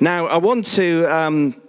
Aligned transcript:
Now, 0.00 0.26
I 0.26 0.36
want 0.38 0.66
to 0.74 1.04
um, 1.06 1.60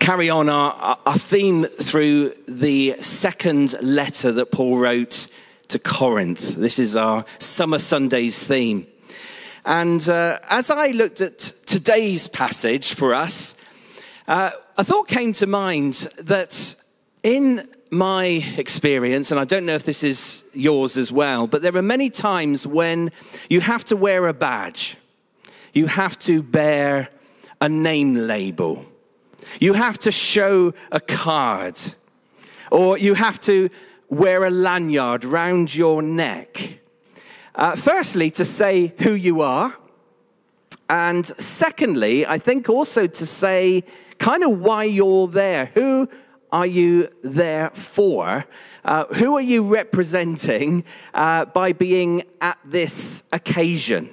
carry 0.00 0.30
on 0.30 0.48
our, 0.48 0.98
our 1.04 1.18
theme 1.18 1.64
through 1.64 2.30
the 2.48 2.94
second 3.00 3.74
letter 3.82 4.32
that 4.32 4.50
Paul 4.50 4.78
wrote 4.78 5.28
to 5.68 5.78
Corinth. 5.78 6.56
This 6.56 6.78
is 6.78 6.96
our 6.96 7.24
Summer 7.38 7.78
Sundays 7.78 8.42
theme. 8.42 8.86
And 9.64 10.08
uh, 10.08 10.38
as 10.48 10.70
I 10.70 10.88
looked 10.88 11.20
at 11.20 11.38
today's 11.38 12.26
passage 12.26 12.94
for 12.94 13.12
us, 13.12 13.54
uh, 14.26 14.50
a 14.78 14.84
thought 14.84 15.08
came 15.08 15.34
to 15.34 15.46
mind 15.46 16.08
that 16.18 16.74
in 17.22 17.68
my 17.90 18.24
experience, 18.56 19.30
and 19.30 19.40
I 19.40 19.44
don't 19.44 19.64
know 19.64 19.74
if 19.74 19.84
this 19.84 20.02
is 20.02 20.44
yours 20.52 20.96
as 20.96 21.10
well, 21.10 21.46
but 21.46 21.62
there 21.62 21.74
are 21.76 21.82
many 21.82 22.10
times 22.10 22.66
when 22.66 23.10
you 23.48 23.60
have 23.60 23.84
to 23.86 23.96
wear 23.96 24.26
a 24.26 24.34
badge, 24.34 24.96
you 25.72 25.86
have 25.86 26.18
to 26.20 26.42
bear 26.42 27.08
a 27.60 27.68
name 27.68 28.14
label, 28.14 28.84
you 29.60 29.72
have 29.72 29.98
to 29.98 30.12
show 30.12 30.74
a 30.92 31.00
card, 31.00 31.80
or 32.70 32.98
you 32.98 33.14
have 33.14 33.40
to 33.40 33.70
wear 34.10 34.44
a 34.44 34.50
lanyard 34.50 35.24
round 35.24 35.74
your 35.74 36.02
neck. 36.02 36.80
Uh, 37.54 37.74
firstly, 37.74 38.30
to 38.30 38.44
say 38.44 38.94
who 38.98 39.12
you 39.12 39.40
are, 39.40 39.74
and 40.90 41.26
secondly, 41.38 42.26
I 42.26 42.38
think 42.38 42.68
also 42.68 43.06
to 43.06 43.26
say 43.26 43.84
kind 44.18 44.42
of 44.42 44.60
why 44.60 44.84
you're 44.84 45.28
there. 45.28 45.66
Who 45.74 46.08
are 46.52 46.66
you 46.66 47.08
there 47.22 47.70
for? 47.70 48.44
Uh, 48.84 49.04
who 49.06 49.36
are 49.36 49.42
you 49.42 49.62
representing 49.62 50.84
uh, 51.14 51.44
by 51.46 51.72
being 51.72 52.22
at 52.40 52.58
this 52.64 53.22
occasion? 53.32 54.10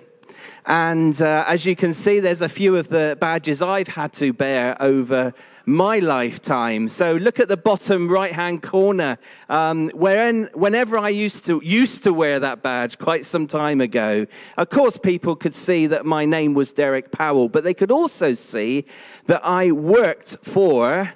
And 0.65 1.21
uh, 1.21 1.45
as 1.47 1.65
you 1.65 1.75
can 1.75 1.93
see, 1.93 2.19
there's 2.19 2.41
a 2.41 2.49
few 2.49 2.75
of 2.75 2.89
the 2.89 3.17
badges 3.21 3.61
I've 3.61 3.87
had 3.87 4.13
to 4.13 4.33
bear 4.33 4.81
over 4.81 5.33
my 5.65 5.99
lifetime. 5.99 6.89
So 6.89 7.13
look 7.13 7.39
at 7.39 7.47
the 7.47 7.57
bottom 7.57 8.07
right 8.07 8.31
hand 8.31 8.61
corner. 8.61 9.17
Um, 9.49 9.89
when, 9.93 10.49
whenever 10.53 10.97
I 10.97 11.09
used 11.09 11.45
to, 11.45 11.61
used 11.63 12.03
to 12.03 12.13
wear 12.13 12.39
that 12.39 12.61
badge 12.61 12.99
quite 12.99 13.25
some 13.25 13.47
time 13.47 13.81
ago, 13.81 14.27
of 14.57 14.69
course, 14.69 14.97
people 14.97 15.35
could 15.35 15.55
see 15.55 15.87
that 15.87 16.05
my 16.05 16.25
name 16.25 16.53
was 16.53 16.71
Derek 16.71 17.11
Powell, 17.11 17.49
but 17.49 17.63
they 17.63 17.73
could 17.73 17.91
also 17.91 18.33
see 18.33 18.85
that 19.25 19.41
I 19.43 19.71
worked 19.71 20.37
for 20.41 21.13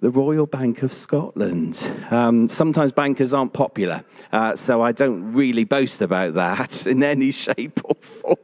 the 0.00 0.10
Royal 0.10 0.46
Bank 0.46 0.82
of 0.82 0.92
Scotland. 0.92 1.90
Um, 2.10 2.48
sometimes 2.48 2.92
bankers 2.92 3.32
aren't 3.32 3.52
popular, 3.52 4.04
uh, 4.32 4.54
so 4.56 4.82
I 4.82 4.92
don't 4.92 5.32
really 5.32 5.64
boast 5.64 6.02
about 6.02 6.34
that 6.34 6.86
in 6.86 7.02
any 7.02 7.30
shape 7.30 7.80
or 7.84 7.94
form. 7.94 8.36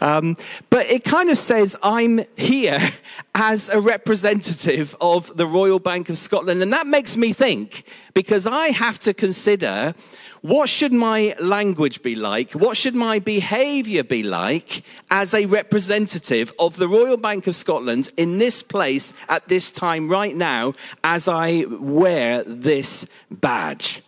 Um, 0.00 0.36
but 0.70 0.86
it 0.86 1.04
kind 1.04 1.30
of 1.30 1.38
says 1.38 1.76
I'm 1.82 2.22
here 2.36 2.80
as 3.34 3.68
a 3.68 3.80
representative 3.80 4.96
of 5.00 5.36
the 5.36 5.46
Royal 5.46 5.78
Bank 5.78 6.08
of 6.08 6.18
Scotland. 6.18 6.62
And 6.62 6.72
that 6.72 6.86
makes 6.86 7.16
me 7.16 7.32
think 7.32 7.84
because 8.14 8.46
I 8.46 8.68
have 8.68 8.98
to 9.00 9.14
consider 9.14 9.94
what 10.42 10.68
should 10.68 10.92
my 10.92 11.36
language 11.38 12.02
be 12.02 12.16
like? 12.16 12.50
What 12.52 12.76
should 12.76 12.96
my 12.96 13.20
behavior 13.20 14.02
be 14.02 14.24
like 14.24 14.82
as 15.08 15.34
a 15.34 15.46
representative 15.46 16.52
of 16.58 16.76
the 16.76 16.88
Royal 16.88 17.16
Bank 17.16 17.46
of 17.46 17.54
Scotland 17.54 18.10
in 18.16 18.38
this 18.38 18.60
place 18.60 19.14
at 19.28 19.46
this 19.46 19.70
time 19.70 20.08
right 20.08 20.34
now 20.34 20.74
as 21.04 21.28
I 21.28 21.64
wear 21.68 22.42
this 22.42 23.06
badge? 23.30 24.02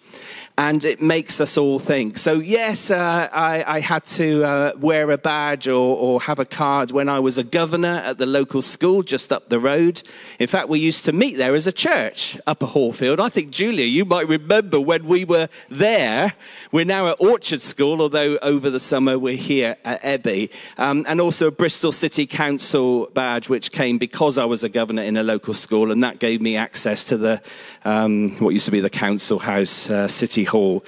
And 0.57 0.85
it 0.85 1.03
makes 1.03 1.41
us 1.41 1.57
all 1.59 1.81
think. 1.81 2.17
So, 2.17 2.35
yes, 2.35 2.89
uh, 2.89 3.29
I, 3.33 3.65
I, 3.67 3.81
had 3.81 4.05
to 4.05 4.45
uh, 4.45 4.73
wear 4.77 5.11
a 5.11 5.19
badge 5.19 5.67
or, 5.67 5.97
or, 5.97 6.21
have 6.21 6.39
a 6.39 6.45
card 6.45 6.93
when 6.93 7.09
I 7.09 7.19
was 7.19 7.39
a 7.39 7.43
governor 7.43 8.01
at 8.05 8.19
the 8.19 8.27
local 8.27 8.63
school 8.63 9.03
just 9.03 9.33
up 9.33 9.49
the 9.49 9.59
road. 9.59 10.01
In 10.39 10.47
fact, 10.47 10.69
we 10.69 10.79
used 10.79 11.07
to 11.07 11.13
meet 11.13 11.39
there 11.39 11.57
as 11.57 11.67
a 11.67 11.73
church, 11.73 12.39
Upper 12.47 12.67
Horfield. 12.67 13.19
I 13.19 13.31
think, 13.31 13.51
Julia, 13.51 13.85
you 13.85 14.05
might 14.05 14.29
remember 14.29 14.81
when 14.81 15.07
we 15.07 15.25
were 15.25 15.49
there. 15.71 16.35
We're 16.71 16.85
now 16.85 17.09
at 17.09 17.17
Orchard 17.19 17.61
School, 17.61 18.01
although 18.01 18.39
over 18.39 18.71
the 18.71 18.79
summer 18.79 19.19
we're 19.19 19.37
here 19.37 19.77
at 19.85 20.03
Ebby. 20.03 20.51
Um, 20.79 21.05
and 21.09 21.21
also 21.21 21.49
a 21.49 21.51
Bristol 21.51 21.91
City 21.91 22.27
Council 22.27 23.07
badge, 23.07 23.49
which 23.49 23.73
came 23.73 23.99
because 23.99 24.39
I 24.39 24.45
was 24.45 24.63
a 24.63 24.69
governor 24.69 25.03
in 25.03 25.17
a 25.17 25.25
local 25.25 25.53
school, 25.53 25.91
and 25.91 26.05
that 26.05 26.21
gave 26.21 26.41
me 26.41 26.57
access 26.57 27.03
to 27.07 27.17
the 27.17 27.43
um, 27.85 28.31
what 28.39 28.51
used 28.51 28.67
to 28.67 28.71
be 28.71 28.81
the 28.81 28.89
council 28.89 29.41
house, 29.41 29.91
uh, 29.91 30.07
city 30.07 30.44
Hall 30.45 30.85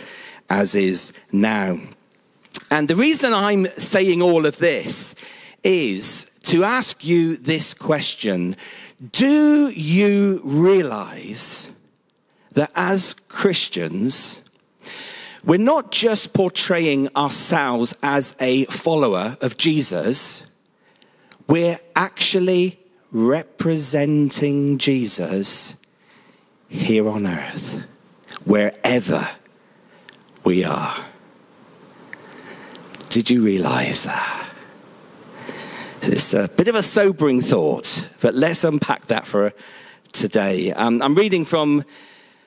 as 0.49 0.75
is 0.75 1.13
now. 1.33 1.79
And 2.71 2.89
the 2.89 2.97
reason 2.97 3.33
I'm 3.33 3.67
saying 3.79 4.23
all 4.23 4.47
of 4.47 4.59
this 4.59 5.15
is 5.63 6.31
to 6.45 6.65
ask 6.65 7.05
you 7.05 7.37
this 7.37 7.75
question 7.75 8.57
Do 9.13 9.69
you 9.69 10.41
realize 10.45 11.71
that 12.55 12.71
as 12.75 13.15
Christians, 13.15 14.43
we're 15.45 15.59
not 15.59 15.93
just 15.93 16.33
portraying 16.33 17.09
ourselves 17.15 17.95
as 18.03 18.37
a 18.41 18.65
follower 18.65 19.37
of 19.41 19.57
Jesus, 19.57 20.45
we're 21.47 21.79
actually 21.95 22.79
representing 23.13 24.79
Jesus 24.79 25.77
here 26.69 27.09
on 27.09 27.27
earth, 27.27 27.85
wherever 28.45 29.29
we 30.47 30.63
are. 30.63 30.97
Did 33.09 33.29
you 33.31 33.43
realize 33.43 34.05
that? 34.05 34.49
It's 36.03 36.35
a 36.35 36.47
bit 36.47 36.69
of 36.69 36.77
a 36.77 36.85
sobering 36.85 37.41
thought, 37.41 38.09
but 38.21 38.33
let's 38.33 38.63
unpack 38.63 39.07
that 39.09 39.27
for 39.27 39.53
today. 40.13 40.73
Um, 40.73 41.03
I'm 41.03 41.17
reading 41.17 41.45
from 41.45 41.83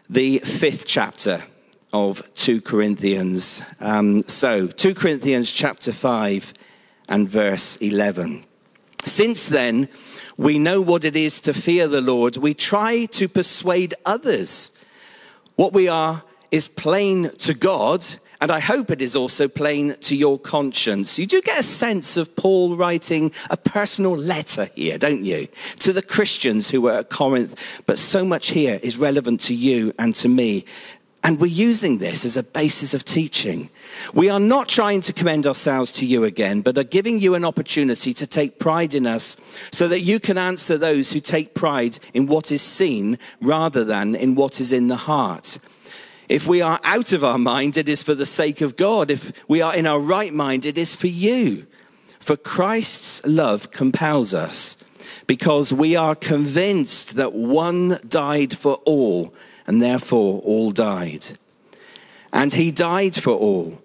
the 0.10 0.40
fifth 0.40 0.86
chapter 0.86 1.44
of 1.92 2.34
2 2.36 2.62
Corinthians. 2.62 3.62
Um, 3.82 4.24
so, 4.24 4.68
2 4.68 4.96
Corinthians 4.96 5.52
chapter 5.52 5.92
5 5.92 6.54
and 7.10 7.28
verse 7.28 7.76
11. 7.82 8.46
Since 9.06 9.50
then, 9.50 9.90
we 10.38 10.58
know 10.58 10.80
what 10.80 11.04
it 11.04 11.18
is 11.18 11.42
to 11.42 11.54
fear 11.54 11.90
the 11.90 12.00
Lord. 12.00 12.38
We 12.38 12.54
try 12.54 13.08
to 13.08 13.28
persuade 13.28 13.94
others. 14.06 14.72
What 15.58 15.74
we 15.74 15.90
are 15.90 16.24
is 16.52 16.68
plain 16.68 17.30
to 17.40 17.54
God, 17.54 18.06
and 18.42 18.52
I 18.52 18.60
hope 18.60 18.90
it 18.90 19.02
is 19.02 19.16
also 19.16 19.48
plain 19.48 19.96
to 20.02 20.16
your 20.16 20.40
conscience. 20.40 21.20
You 21.20 21.26
do 21.26 21.42
get 21.42 21.60
a 21.60 21.64
sense 21.64 22.16
of 22.16 22.36
Paul 22.36 22.78
writing 22.78 23.32
a 23.50 23.58
personal 23.58 24.16
letter 24.16 24.70
here, 24.76 24.98
don't 24.98 25.26
you? 25.26 25.48
To 25.80 25.92
the 25.92 26.02
Christians 26.02 26.70
who 26.70 26.82
were 26.82 26.94
at 26.94 27.10
Corinth, 27.10 27.82
but 27.86 28.00
so 28.00 28.24
much 28.24 28.52
here 28.52 28.80
is 28.82 28.98
relevant 28.98 29.42
to 29.42 29.54
you 29.54 29.94
and 30.00 30.16
to 30.16 30.30
me. 30.30 30.66
And 31.22 31.38
we're 31.42 31.48
using 31.48 31.98
this 31.98 32.24
as 32.24 32.38
a 32.38 32.44
basis 32.44 32.94
of 32.94 33.04
teaching. 33.04 33.70
We 34.14 34.30
are 34.30 34.40
not 34.40 34.70
trying 34.70 35.02
to 35.02 35.12
commend 35.12 35.46
ourselves 35.46 35.92
to 35.94 36.06
you 36.06 36.24
again, 36.24 36.62
but 36.62 36.78
are 36.78 36.84
giving 36.84 37.20
you 37.20 37.36
an 37.36 37.44
opportunity 37.44 38.14
to 38.14 38.26
take 38.26 38.58
pride 38.58 38.94
in 38.94 39.06
us 39.06 39.36
so 39.70 39.90
that 39.90 40.00
you 40.00 40.22
can 40.22 40.38
answer 40.38 40.78
those 40.78 41.12
who 41.12 41.20
take 41.20 41.56
pride 41.56 42.00
in 42.14 42.28
what 42.28 42.54
is 42.54 42.62
seen 42.62 43.20
rather 43.42 43.84
than 43.84 44.16
in 44.16 44.36
what 44.36 44.62
is 44.62 44.72
in 44.72 44.88
the 44.88 44.96
heart. 44.96 45.60
If 46.30 46.46
we 46.46 46.62
are 46.62 46.80
out 46.84 47.12
of 47.12 47.24
our 47.24 47.40
mind, 47.40 47.76
it 47.76 47.90
is 47.90 48.04
for 48.04 48.14
the 48.14 48.26
sake 48.26 48.62
of 48.62 48.78
God. 48.78 49.10
If 49.10 49.32
we 49.48 49.62
are 49.62 49.74
in 49.74 49.88
our 49.88 50.00
right 50.00 50.32
mind, 50.32 50.64
it 50.64 50.78
is 50.78 50.96
for 50.96 51.08
you. 51.08 51.66
For 52.20 52.38
Christ's 52.38 53.26
love 53.26 53.72
compels 53.72 54.36
us 54.36 54.78
because 55.26 55.74
we 55.74 55.96
are 55.96 56.16
convinced 56.16 57.16
that 57.16 57.34
one 57.34 57.98
died 58.08 58.56
for 58.56 58.76
all 58.86 59.34
and 59.66 59.82
therefore 59.82 60.40
all 60.42 60.72
died. 60.72 61.26
And 62.32 62.54
he 62.54 62.70
died 62.72 63.16
for 63.16 63.34
all, 63.34 63.82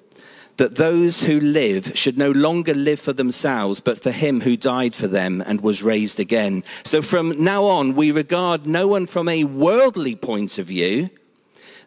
that 0.59 0.76
those 0.76 1.22
who 1.22 1.41
live 1.41 1.96
should 1.96 2.19
no 2.19 2.31
longer 2.31 2.75
live 2.75 3.00
for 3.00 3.14
themselves, 3.14 3.81
but 3.81 3.99
for 3.99 4.11
him 4.11 4.43
who 4.43 4.56
died 4.56 4.94
for 4.94 5.08
them 5.08 5.43
and 5.46 5.62
was 5.62 5.82
raised 5.82 6.20
again. 6.20 6.62
So 6.82 7.00
from 7.00 7.43
now 7.43 7.64
on, 7.64 7.94
we 7.94 8.12
regard 8.12 8.67
no 8.67 8.87
one 8.87 9.06
from 9.06 9.31
a 9.31 9.44
worldly 9.44 10.14
point 10.14 10.58
of 10.58 10.67
view. 10.67 11.08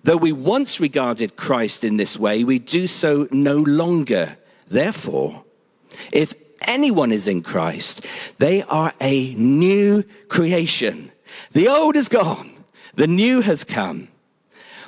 Though 0.08 0.16
we 0.16 0.32
once 0.32 0.80
regarded 0.80 1.36
Christ 1.36 1.84
in 1.84 1.98
this 1.98 2.18
way, 2.18 2.46
we 2.46 2.60
do 2.60 2.88
so 2.88 3.28
no 3.30 3.58
longer. 3.58 4.38
Therefore, 4.70 5.44
if 6.14 6.34
anyone 6.66 7.12
is 7.12 7.28
in 7.28 7.42
Christ, 7.44 8.06
they 8.38 8.62
are 8.62 8.94
a 9.02 9.34
new 9.34 10.06
creation. 10.30 11.12
The 11.52 11.68
old 11.68 11.98
is 11.98 12.08
gone, 12.08 12.50
the 12.96 13.06
new 13.06 13.42
has 13.42 13.66
come. 13.66 14.08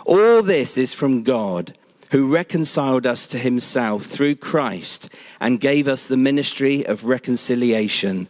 All 0.06 0.42
this 0.42 0.77
is 0.77 0.94
from 0.94 1.24
God, 1.24 1.74
who 2.12 2.33
reconciled 2.33 3.06
us 3.06 3.27
to 3.27 3.38
himself 3.38 4.06
through 4.06 4.36
Christ 4.36 5.10
and 5.42 5.60
gave 5.60 5.89
us 5.89 6.07
the 6.07 6.16
ministry 6.16 6.86
of 6.86 7.04
reconciliation 7.04 8.30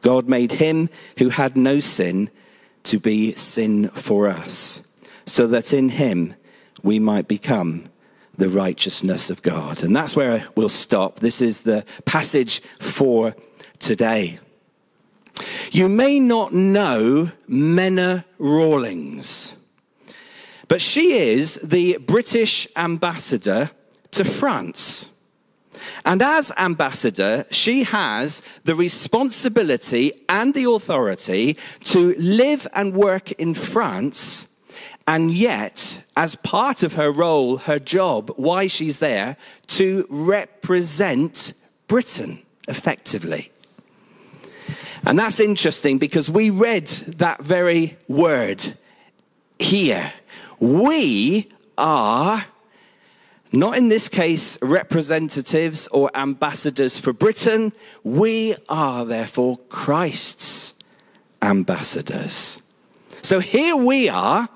God 0.00 0.28
made 0.28 0.52
him 0.52 0.88
who 1.18 1.28
had 1.28 1.56
no 1.56 1.80
sin 1.80 2.30
to 2.84 2.98
be 2.98 3.32
sin 3.32 3.88
for 3.88 4.28
us, 4.28 4.80
so 5.26 5.46
that 5.48 5.72
in 5.72 5.90
him 5.90 6.34
we 6.82 6.98
might 6.98 7.28
become 7.28 7.84
the 8.38 8.48
righteousness 8.48 9.28
of 9.28 9.42
God. 9.42 9.82
And 9.82 9.94
that's 9.94 10.16
where 10.16 10.46
we'll 10.54 10.70
stop. 10.70 11.20
This 11.20 11.42
is 11.42 11.60
the 11.60 11.84
passage 12.06 12.62
for 12.80 13.36
today. 13.78 14.38
You 15.72 15.88
may 15.88 16.18
not 16.18 16.54
know 16.54 17.30
Menna 17.48 18.24
Rawlings, 18.38 19.56
but 20.68 20.80
she 20.80 21.12
is 21.12 21.56
the 21.56 21.98
British 21.98 22.66
ambassador 22.76 23.70
to 24.12 24.24
France. 24.24 25.09
And 26.04 26.22
as 26.22 26.52
ambassador, 26.58 27.46
she 27.50 27.84
has 27.84 28.42
the 28.64 28.74
responsibility 28.74 30.12
and 30.28 30.54
the 30.54 30.70
authority 30.70 31.56
to 31.84 32.14
live 32.18 32.66
and 32.74 32.94
work 32.94 33.32
in 33.32 33.54
France. 33.54 34.48
And 35.06 35.32
yet, 35.32 36.02
as 36.16 36.36
part 36.36 36.82
of 36.82 36.94
her 36.94 37.10
role, 37.10 37.56
her 37.58 37.78
job, 37.78 38.32
why 38.36 38.66
she's 38.66 38.98
there, 38.98 39.36
to 39.68 40.06
represent 40.08 41.52
Britain 41.88 42.42
effectively. 42.68 43.50
And 45.04 45.18
that's 45.18 45.40
interesting 45.40 45.98
because 45.98 46.30
we 46.30 46.50
read 46.50 46.86
that 46.86 47.42
very 47.42 47.96
word 48.06 48.74
here. 49.58 50.12
We 50.58 51.48
are 51.78 52.44
not 53.52 53.76
in 53.76 53.88
this 53.88 54.08
case 54.08 54.60
representatives 54.62 55.86
or 55.88 56.10
ambassadors 56.16 56.98
for 56.98 57.12
Britain. 57.12 57.72
We 58.04 58.56
are 58.68 59.04
therefore 59.04 59.58
Christ's 59.68 60.74
ambassadors. 61.42 62.62
So 63.22 63.40
here 63.40 63.76
we 63.76 64.08
are 64.08 64.48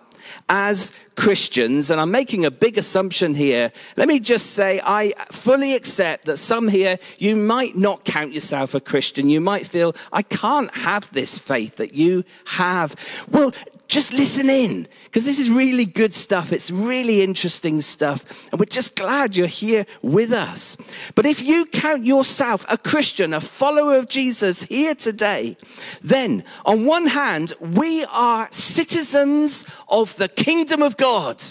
as 0.49 0.93
Christians, 1.17 1.91
and 1.91 2.01
I'm 2.01 2.11
making 2.11 2.45
a 2.45 2.51
big 2.51 2.77
assumption 2.77 3.35
here. 3.35 3.73
Let 3.97 4.09
me 4.09 4.21
just 4.21 4.51
say, 4.51 4.81
I 4.85 5.13
fully 5.31 5.75
accept 5.75 6.27
that 6.27 6.39
some 6.39 6.69
here, 6.69 6.99
you 7.19 7.37
might 7.37 7.77
not 7.77 8.05
count 8.05 8.33
yourself 8.33 8.75
a 8.75 8.81
Christian. 8.81 9.31
You 9.31 9.41
might 9.41 9.67
feel, 9.67 9.95
I 10.13 10.23
can't 10.23 10.75
have 10.75 11.11
this 11.13 11.39
faith 11.39 11.77
that 11.77 11.95
you 11.95 12.25
have. 12.47 12.97
Well, 13.31 13.53
just 13.87 14.13
listen 14.13 14.49
in 14.49 14.89
because 15.05 15.25
this 15.25 15.39
is 15.39 15.51
really 15.51 15.85
good 15.85 16.15
stuff. 16.15 16.53
It's 16.53 16.71
really 16.71 17.23
interesting 17.23 17.81
stuff. 17.81 18.49
And 18.51 18.59
we're 18.59 18.67
just 18.67 18.97
glad 18.97 19.37
you're 19.37 19.47
here 19.47 19.87
with 20.03 20.33
us. 20.33 20.77
But 21.15 21.27
if 21.27 21.43
you 21.43 21.67
count 21.67 22.05
yourself 22.05 22.65
a 22.69 22.79
Christian, 22.79 23.35
a 23.35 23.41
follower 23.41 23.97
of 23.97 24.09
Jesus 24.09 24.63
here 24.63 24.95
today, 24.95 25.57
then 26.03 26.45
on 26.65 26.87
one 26.87 27.07
hand, 27.07 27.53
we 27.61 28.05
are 28.07 28.49
citizens 28.51 29.65
of 29.89 30.17
the 30.17 30.29
kingdom 30.29 30.83
of 30.83 30.97
God. 30.97 31.43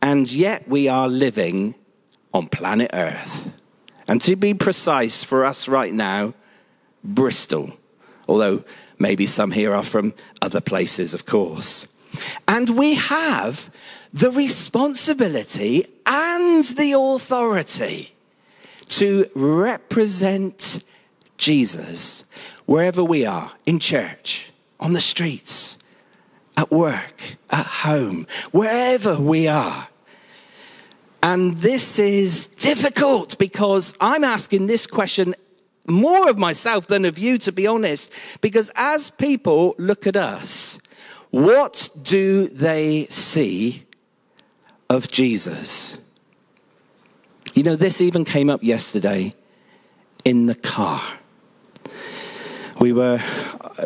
And 0.00 0.30
yet 0.30 0.68
we 0.68 0.88
are 0.88 1.08
living 1.08 1.74
on 2.32 2.46
planet 2.46 2.90
Earth. 2.92 3.52
And 4.06 4.20
to 4.22 4.36
be 4.36 4.54
precise 4.54 5.24
for 5.24 5.44
us 5.44 5.68
right 5.68 5.92
now, 5.92 6.34
Bristol. 7.04 7.76
Although 8.26 8.64
Maybe 8.98 9.26
some 9.26 9.52
here 9.52 9.74
are 9.74 9.84
from 9.84 10.14
other 10.42 10.60
places, 10.60 11.14
of 11.14 11.26
course. 11.26 11.86
And 12.46 12.70
we 12.70 12.94
have 12.94 13.70
the 14.12 14.30
responsibility 14.30 15.84
and 16.06 16.64
the 16.64 16.92
authority 16.92 18.14
to 18.88 19.26
represent 19.34 20.82
Jesus 21.36 22.24
wherever 22.66 23.04
we 23.04 23.24
are 23.24 23.52
in 23.66 23.78
church, 23.78 24.50
on 24.80 24.92
the 24.92 25.00
streets, 25.00 25.78
at 26.56 26.70
work, 26.70 27.36
at 27.50 27.66
home, 27.66 28.26
wherever 28.50 29.16
we 29.16 29.46
are. 29.46 29.88
And 31.22 31.58
this 31.58 31.98
is 31.98 32.46
difficult 32.46 33.38
because 33.38 33.94
I'm 34.00 34.24
asking 34.24 34.66
this 34.66 34.86
question 34.86 35.34
more 35.88 36.28
of 36.28 36.38
myself 36.38 36.86
than 36.86 37.04
of 37.04 37.18
you, 37.18 37.38
to 37.38 37.52
be 37.52 37.66
honest, 37.66 38.12
because 38.40 38.70
as 38.76 39.10
people 39.10 39.74
look 39.78 40.06
at 40.06 40.16
us, 40.16 40.78
what 41.30 41.90
do 42.02 42.48
they 42.48 43.06
see 43.06 43.84
of 44.88 45.10
Jesus? 45.10 45.98
You 47.54 47.62
know, 47.62 47.76
this 47.76 48.00
even 48.00 48.24
came 48.24 48.50
up 48.50 48.62
yesterday 48.62 49.32
in 50.24 50.46
the 50.46 50.54
car. 50.54 51.02
We 52.80 52.92
were, 52.92 53.20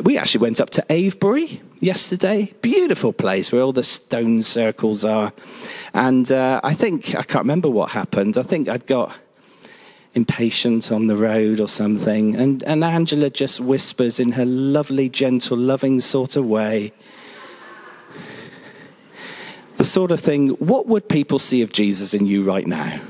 we 0.02 0.18
actually 0.18 0.42
went 0.42 0.60
up 0.60 0.70
to 0.70 0.92
Avebury 0.92 1.62
yesterday. 1.80 2.52
Beautiful 2.60 3.12
place 3.12 3.50
where 3.50 3.62
all 3.62 3.72
the 3.72 3.84
stone 3.84 4.42
circles 4.42 5.04
are. 5.04 5.32
And 5.94 6.30
uh, 6.30 6.60
I 6.62 6.74
think, 6.74 7.14
I 7.14 7.22
can't 7.22 7.44
remember 7.44 7.70
what 7.70 7.90
happened. 7.90 8.36
I 8.36 8.42
think 8.42 8.68
I'd 8.68 8.86
got 8.86 9.16
impatient 10.14 10.92
on 10.92 11.06
the 11.06 11.16
road 11.16 11.60
or 11.60 11.68
something. 11.68 12.36
And, 12.36 12.62
and 12.64 12.84
Angela 12.84 13.30
just 13.30 13.60
whispers 13.60 14.20
in 14.20 14.32
her 14.32 14.44
lovely, 14.44 15.08
gentle, 15.08 15.56
loving 15.56 16.00
sort 16.00 16.36
of 16.36 16.46
way 16.46 16.92
the 19.82 19.88
sort 19.88 20.12
of 20.12 20.20
thing, 20.20 20.50
what 20.50 20.86
would 20.86 21.08
people 21.08 21.40
see 21.40 21.60
of 21.60 21.72
Jesus 21.72 22.14
in 22.14 22.24
you 22.24 22.44
right 22.44 22.68
now? 22.68 23.00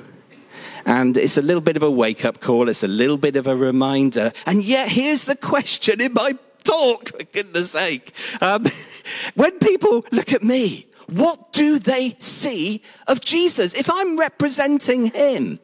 And 0.86 1.18
it's 1.18 1.36
a 1.36 1.42
little 1.42 1.60
bit 1.60 1.76
of 1.76 1.82
a 1.82 1.90
wake 1.90 2.24
up 2.24 2.40
call, 2.40 2.70
it's 2.70 2.82
a 2.82 2.88
little 2.88 3.18
bit 3.18 3.36
of 3.36 3.46
a 3.46 3.54
reminder. 3.54 4.32
And 4.46 4.64
yet, 4.64 4.88
here's 4.88 5.26
the 5.26 5.36
question 5.36 6.00
in 6.00 6.14
my 6.14 6.32
talk, 6.64 7.10
for 7.10 7.24
goodness 7.24 7.72
sake. 7.72 8.14
Um, 8.40 8.64
when 9.34 9.58
people 9.58 10.06
look 10.12 10.32
at 10.32 10.42
me, 10.42 10.86
what 11.08 11.52
do 11.52 11.78
they 11.78 12.16
see 12.18 12.80
of 13.06 13.20
Jesus? 13.20 13.74
If 13.74 13.90
I'm 13.90 14.18
representing 14.18 15.10
him, 15.12 15.60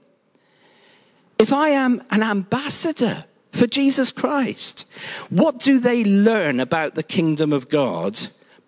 if 1.38 1.52
I 1.52 1.70
am 1.70 2.02
an 2.10 2.22
ambassador 2.22 3.24
for 3.52 3.66
Jesus 3.66 4.12
Christ, 4.12 4.86
what 5.30 5.58
do 5.58 5.78
they 5.78 6.04
learn 6.04 6.60
about 6.60 6.94
the 6.94 7.02
kingdom 7.02 7.52
of 7.52 7.68
God 7.68 8.18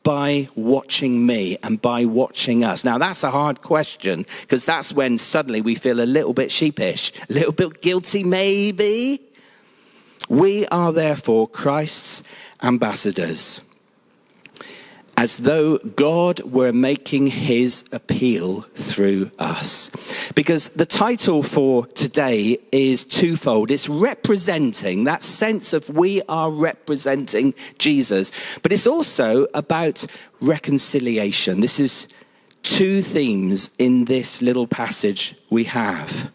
by 0.02 0.48
watching 0.54 1.26
me 1.26 1.58
and 1.62 1.80
by 1.80 2.04
watching 2.04 2.64
us? 2.64 2.84
Now, 2.84 2.98
that's 2.98 3.22
a 3.22 3.30
hard 3.30 3.62
question 3.62 4.24
because 4.42 4.64
that's 4.64 4.92
when 4.92 5.18
suddenly 5.18 5.60
we 5.60 5.74
feel 5.74 6.00
a 6.00 6.06
little 6.06 6.32
bit 6.32 6.50
sheepish, 6.50 7.12
a 7.28 7.32
little 7.32 7.52
bit 7.52 7.82
guilty, 7.82 8.24
maybe. 8.24 9.20
We 10.28 10.66
are 10.68 10.92
therefore 10.92 11.48
Christ's 11.48 12.22
ambassadors 12.62 13.62
as 15.16 15.38
though 15.38 15.78
God 15.78 16.40
were 16.40 16.72
making 16.72 17.26
his 17.28 17.84
appeal 17.92 18.62
through 18.74 19.30
us. 19.38 19.90
Because 20.34 20.70
the 20.70 20.86
title 20.86 21.42
for 21.42 21.86
today 21.86 22.58
is 22.72 23.04
twofold. 23.04 23.70
It's 23.70 23.88
representing 23.88 25.04
that 25.04 25.22
sense 25.22 25.72
of 25.72 25.88
we 25.88 26.22
are 26.28 26.50
representing 26.50 27.54
Jesus, 27.78 28.32
but 28.62 28.72
it's 28.72 28.86
also 28.86 29.46
about 29.54 30.06
reconciliation. 30.40 31.60
This 31.60 31.80
is 31.80 32.08
two 32.62 33.02
themes 33.02 33.70
in 33.78 34.04
this 34.06 34.42
little 34.42 34.66
passage 34.66 35.34
we 35.50 35.64
have. 35.64 36.30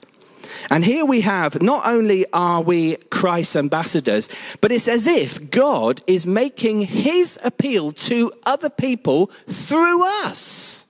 And 0.69 0.83
here 0.83 1.05
we 1.05 1.21
have 1.21 1.61
not 1.61 1.85
only 1.85 2.25
are 2.33 2.61
we 2.61 2.95
Christ's 3.09 3.55
ambassadors, 3.55 4.29
but 4.61 4.71
it's 4.71 4.87
as 4.87 5.07
if 5.07 5.51
God 5.51 6.01
is 6.07 6.25
making 6.25 6.81
his 6.81 7.39
appeal 7.43 7.91
to 7.91 8.31
other 8.45 8.69
people 8.69 9.27
through 9.47 10.03
us. 10.25 10.85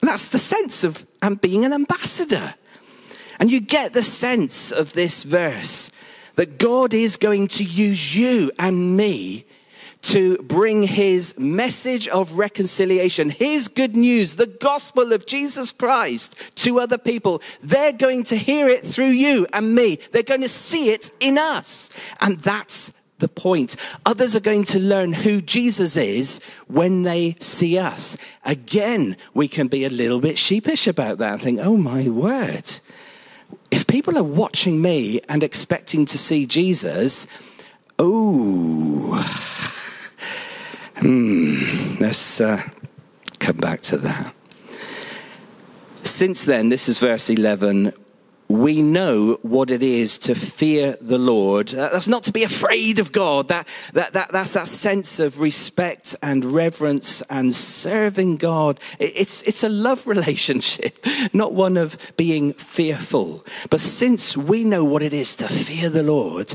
And 0.00 0.10
that's 0.10 0.28
the 0.28 0.38
sense 0.38 0.84
of 0.84 1.06
being 1.40 1.64
an 1.64 1.72
ambassador. 1.72 2.54
And 3.40 3.50
you 3.50 3.60
get 3.60 3.92
the 3.92 4.02
sense 4.02 4.70
of 4.70 4.92
this 4.92 5.22
verse 5.22 5.90
that 6.34 6.58
God 6.58 6.92
is 6.94 7.16
going 7.16 7.48
to 7.48 7.64
use 7.64 8.16
you 8.16 8.50
and 8.58 8.96
me 8.96 9.46
to 10.04 10.36
bring 10.38 10.82
his 10.82 11.38
message 11.38 12.08
of 12.08 12.34
reconciliation, 12.34 13.30
his 13.30 13.68
good 13.68 13.96
news, 13.96 14.36
the 14.36 14.46
gospel 14.46 15.12
of 15.12 15.26
Jesus 15.26 15.72
Christ 15.72 16.36
to 16.56 16.78
other 16.78 16.98
people. 16.98 17.42
They're 17.62 17.92
going 17.92 18.24
to 18.24 18.36
hear 18.36 18.68
it 18.68 18.86
through 18.86 19.10
you 19.10 19.46
and 19.52 19.74
me. 19.74 19.98
They're 20.12 20.22
going 20.22 20.42
to 20.42 20.48
see 20.48 20.90
it 20.90 21.10
in 21.20 21.38
us. 21.38 21.90
And 22.20 22.38
that's 22.40 22.92
the 23.18 23.28
point. 23.28 23.76
Others 24.04 24.36
are 24.36 24.40
going 24.40 24.64
to 24.64 24.78
learn 24.78 25.14
who 25.14 25.40
Jesus 25.40 25.96
is 25.96 26.40
when 26.66 27.02
they 27.02 27.36
see 27.40 27.78
us. 27.78 28.18
Again, 28.44 29.16
we 29.32 29.48
can 29.48 29.68
be 29.68 29.84
a 29.84 29.90
little 29.90 30.20
bit 30.20 30.36
sheepish 30.36 30.86
about 30.86 31.18
that 31.18 31.32
and 31.34 31.42
think, 31.42 31.60
oh 31.60 31.76
my 31.76 32.08
word. 32.08 32.70
If 33.70 33.86
people 33.86 34.18
are 34.18 34.22
watching 34.22 34.82
me 34.82 35.20
and 35.28 35.42
expecting 35.42 36.04
to 36.06 36.18
see 36.18 36.44
Jesus, 36.44 37.26
oh, 37.98 39.73
hmm, 40.96 41.96
let's 42.00 42.40
uh, 42.40 42.62
come 43.38 43.56
back 43.56 43.80
to 43.82 43.98
that. 43.98 44.34
Since 46.02 46.44
then, 46.44 46.68
this 46.68 46.88
is 46.88 46.98
verse 46.98 47.30
11, 47.30 47.92
we 48.48 48.82
know 48.82 49.38
what 49.42 49.70
it 49.70 49.82
is 49.82 50.18
to 50.18 50.34
fear 50.34 50.96
the 51.00 51.18
Lord. 51.18 51.68
That's 51.68 52.08
not 52.08 52.24
to 52.24 52.32
be 52.32 52.42
afraid 52.42 52.98
of 52.98 53.10
God. 53.10 53.48
That, 53.48 53.66
that, 53.94 54.12
that, 54.12 54.32
that's 54.32 54.52
that 54.52 54.68
sense 54.68 55.18
of 55.18 55.40
respect 55.40 56.14
and 56.22 56.44
reverence 56.44 57.22
and 57.30 57.54
serving 57.54 58.36
God. 58.36 58.78
It's, 58.98 59.42
it's 59.42 59.64
a 59.64 59.68
love 59.68 60.06
relationship, 60.06 61.04
not 61.32 61.52
one 61.52 61.76
of 61.76 61.96
being 62.16 62.52
fearful. 62.52 63.44
But 63.70 63.80
since 63.80 64.36
we 64.36 64.62
know 64.62 64.84
what 64.84 65.02
it 65.02 65.12
is 65.12 65.34
to 65.36 65.48
fear 65.48 65.88
the 65.88 66.02
Lord, 66.02 66.52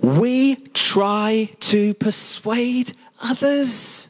we 0.00 0.56
try 0.72 1.50
to 1.60 1.94
persuade 1.94 2.94
others. 3.22 4.08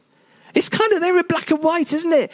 It's 0.55 0.69
kind 0.69 0.93
of 0.93 1.01
there 1.01 1.17
in 1.17 1.25
black 1.29 1.51
and 1.51 1.63
white, 1.63 1.93
isn't 1.93 2.13
it? 2.13 2.33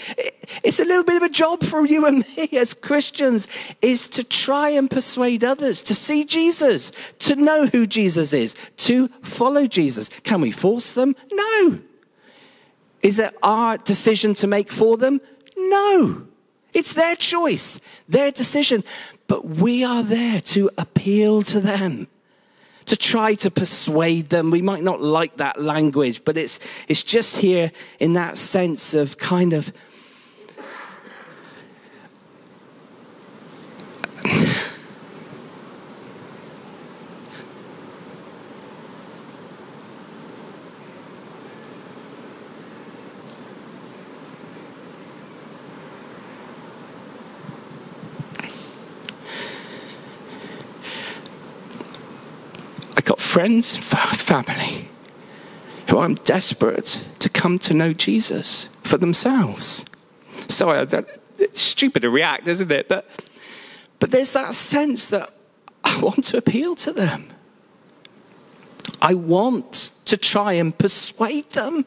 It's 0.65 0.81
a 0.81 0.85
little 0.85 1.05
bit 1.05 1.17
of 1.17 1.23
a 1.23 1.29
job 1.29 1.63
for 1.63 1.85
you 1.85 2.07
and 2.07 2.25
me 2.37 2.49
as 2.57 2.73
Christians 2.73 3.47
is 3.83 4.09
to 4.09 4.25
try 4.25 4.71
and 4.71 4.91
persuade 4.91 5.45
others 5.45 5.83
to 5.85 5.95
see 5.95 6.25
Jesus, 6.25 6.93
to 7.21 7.37
know 7.37 7.67
who 7.67 7.87
Jesus 7.87 8.33
is, 8.33 8.55
to 8.79 9.09
follow 9.23 9.67
Jesus. 9.67 10.09
Can 10.09 10.41
we 10.41 10.51
force 10.51 10.95
them? 10.95 11.15
No. 11.31 11.79
Is 13.03 13.19
it 13.19 13.35
our 13.43 13.77
decision 13.79 14.35
to 14.35 14.47
make 14.47 14.73
for 14.73 14.97
them? 14.97 15.21
No. 15.57 16.27
It's 16.73 16.95
their 16.95 17.17
choice, 17.17 17.81
their 18.09 18.31
decision. 18.31 18.83
But 19.29 19.47
we 19.47 19.85
are 19.85 20.03
there 20.03 20.41
to 20.41 20.71
appeal 20.79 21.43
to 21.43 21.61
them 21.61 22.09
to 22.87 22.97
try 22.97 23.35
to 23.35 23.51
persuade 23.51 24.31
them. 24.31 24.51
We 24.51 24.63
might 24.63 24.83
not 24.83 25.01
like 25.01 25.37
that 25.37 25.61
language, 25.61 26.25
but 26.25 26.37
it's, 26.37 26.59
it's 26.89 27.03
just 27.03 27.37
here 27.37 27.71
in 28.01 28.15
that 28.15 28.39
sense 28.39 28.95
of 28.95 29.19
kind 29.19 29.53
of. 29.53 29.73
Friends, 53.47 53.77
family, 53.77 54.89
who 55.89 56.01
I'm 56.01 56.15
desperate 56.15 57.05
to 57.21 57.29
come 57.29 57.61
to 57.61 57.75
know 57.75 57.93
Jesus 57.93 58.69
for 58.83 58.99
themselves. 58.99 59.85
Sorry, 60.49 60.85
it's 61.39 61.61
stupid 61.61 62.03
to 62.03 62.11
react, 62.11 62.49
isn't 62.49 62.73
it? 62.73 62.89
But, 62.89 63.09
but 64.01 64.11
there's 64.11 64.33
that 64.33 64.53
sense 64.57 65.11
that 65.11 65.31
I 65.85 66.01
want 66.01 66.25
to 66.25 66.39
appeal 66.39 66.75
to 66.75 66.93
them. 66.93 67.29
I 69.01 69.15
want 69.15 69.93
to 70.07 70.17
try 70.17 70.55
and 70.55 70.77
persuade 70.77 71.51
them. 71.51 71.87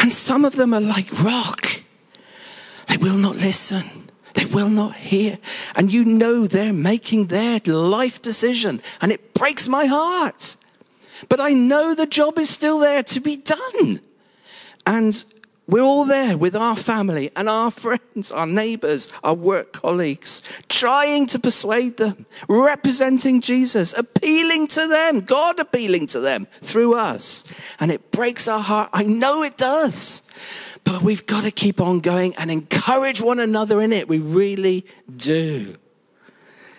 And 0.00 0.12
some 0.12 0.44
of 0.44 0.56
them 0.56 0.74
are 0.74 0.82
like 0.82 1.10
rock. 1.22 1.82
They 2.88 2.98
will 2.98 3.16
not 3.16 3.36
listen. 3.36 4.05
They 4.36 4.44
will 4.44 4.68
not 4.68 4.94
hear. 4.94 5.38
And 5.74 5.90
you 5.90 6.04
know 6.04 6.46
they're 6.46 6.72
making 6.72 7.26
their 7.26 7.58
life 7.64 8.20
decision, 8.20 8.82
and 9.00 9.10
it 9.10 9.32
breaks 9.32 9.66
my 9.66 9.86
heart. 9.86 10.56
But 11.30 11.40
I 11.40 11.54
know 11.54 11.94
the 11.94 12.06
job 12.06 12.38
is 12.38 12.50
still 12.50 12.78
there 12.78 13.02
to 13.02 13.20
be 13.20 13.36
done. 13.36 14.00
And 14.86 15.24
we're 15.66 15.82
all 15.82 16.04
there 16.04 16.36
with 16.36 16.54
our 16.54 16.76
family 16.76 17.30
and 17.34 17.48
our 17.48 17.70
friends, 17.70 18.30
our 18.30 18.46
neighbors, 18.46 19.10
our 19.24 19.34
work 19.34 19.72
colleagues, 19.72 20.42
trying 20.68 21.26
to 21.28 21.38
persuade 21.38 21.96
them, 21.96 22.26
representing 22.46 23.40
Jesus, 23.40 23.94
appealing 23.94 24.68
to 24.68 24.86
them, 24.86 25.22
God 25.22 25.58
appealing 25.58 26.06
to 26.08 26.20
them 26.20 26.46
through 26.60 26.94
us. 26.94 27.42
And 27.80 27.90
it 27.90 28.12
breaks 28.12 28.46
our 28.46 28.60
heart. 28.60 28.90
I 28.92 29.04
know 29.04 29.42
it 29.42 29.56
does. 29.56 30.22
But 30.86 31.02
we've 31.02 31.26
got 31.26 31.42
to 31.42 31.50
keep 31.50 31.80
on 31.80 31.98
going 31.98 32.34
and 32.36 32.48
encourage 32.48 33.20
one 33.20 33.40
another 33.40 33.82
in 33.82 33.92
it. 33.92 34.08
We 34.08 34.20
really 34.20 34.86
do. 35.14 35.76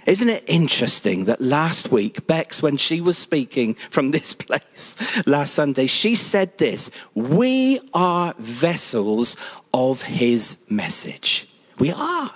Isn't 0.06 0.30
it 0.30 0.46
interesting 0.48 1.26
that 1.26 1.42
last 1.42 1.92
week, 1.92 2.26
Bex, 2.26 2.64
when 2.64 2.78
she 2.78 3.02
was 3.02 3.18
speaking 3.18 3.74
from 3.90 4.12
this 4.12 4.32
place 4.32 4.96
last 5.28 5.54
Sunday, 5.54 5.88
she 5.88 6.16
said 6.16 6.58
this 6.58 6.90
We 7.14 7.82
are 7.94 8.34
vessels 8.40 9.36
of 9.74 10.04
his 10.04 10.64
message. 10.70 11.50
We 11.78 11.92
are. 11.92 12.32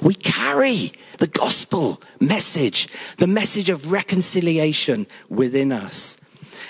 We 0.00 0.14
carry 0.14 0.92
the 1.18 1.26
gospel 1.26 2.02
message, 2.18 2.88
the 3.18 3.26
message 3.26 3.68
of 3.68 3.92
reconciliation 3.92 5.06
within 5.28 5.70
us. 5.70 6.16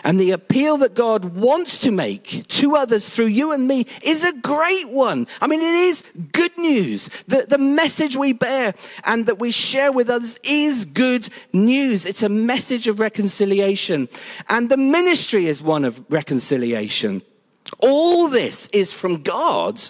And 0.02 0.18
the 0.18 0.32
appeal 0.32 0.78
that 0.78 0.94
God 0.94 1.36
wants 1.36 1.78
to 1.80 1.90
make 1.90 2.46
to 2.48 2.76
others 2.76 3.08
through 3.08 3.26
you 3.26 3.52
and 3.52 3.68
me 3.68 3.86
is 4.02 4.24
a 4.24 4.32
great 4.32 4.88
one. 4.88 5.26
I 5.40 5.46
mean, 5.46 5.60
it 5.60 5.74
is 5.74 6.02
good 6.32 6.56
news. 6.58 7.08
The, 7.28 7.46
the 7.48 7.58
message 7.58 8.16
we 8.16 8.32
bear 8.32 8.74
and 9.04 9.26
that 9.26 9.38
we 9.38 9.50
share 9.50 9.92
with 9.92 10.10
others 10.10 10.38
is 10.42 10.84
good 10.84 11.28
news. 11.52 12.06
It's 12.06 12.22
a 12.22 12.28
message 12.28 12.88
of 12.88 13.00
reconciliation. 13.00 14.08
And 14.48 14.70
the 14.70 14.76
ministry 14.76 15.46
is 15.46 15.62
one 15.62 15.84
of 15.84 16.04
reconciliation. 16.10 17.22
All 17.78 18.28
this 18.28 18.66
is 18.68 18.92
from 18.92 19.22
God 19.22 19.80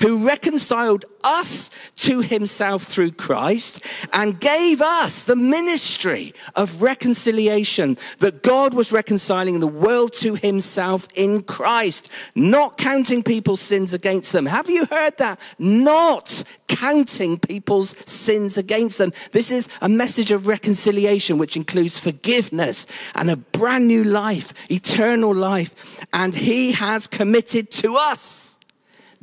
who 0.00 0.26
reconciled 0.26 1.04
us 1.24 1.70
to 1.96 2.20
himself 2.20 2.84
through 2.84 3.12
Christ 3.12 3.80
and 4.12 4.38
gave 4.38 4.80
us 4.80 5.24
the 5.24 5.36
ministry 5.36 6.34
of 6.54 6.82
reconciliation 6.82 7.96
that 8.18 8.42
God 8.42 8.74
was 8.74 8.92
reconciling 8.92 9.60
the 9.60 9.66
world 9.66 10.12
to 10.14 10.34
himself 10.34 11.08
in 11.14 11.42
Christ, 11.42 12.10
not 12.34 12.76
counting 12.76 13.22
people's 13.22 13.60
sins 13.60 13.94
against 13.94 14.32
them. 14.32 14.46
Have 14.46 14.68
you 14.68 14.84
heard 14.86 15.16
that? 15.18 15.40
Not 15.58 16.44
counting 16.68 17.38
people's 17.38 17.94
sins 18.06 18.58
against 18.58 18.98
them. 18.98 19.12
This 19.32 19.50
is 19.50 19.68
a 19.80 19.88
message 19.88 20.30
of 20.30 20.46
reconciliation, 20.46 21.38
which 21.38 21.56
includes 21.56 21.98
forgiveness 21.98 22.86
and 23.14 23.30
a 23.30 23.36
brand 23.36 23.88
new 23.88 24.04
life, 24.04 24.52
eternal 24.70 25.34
life. 25.34 25.74
And 26.12 26.34
he 26.34 26.72
has 26.72 27.06
committed 27.06 27.70
to 27.72 27.96
us 27.96 28.53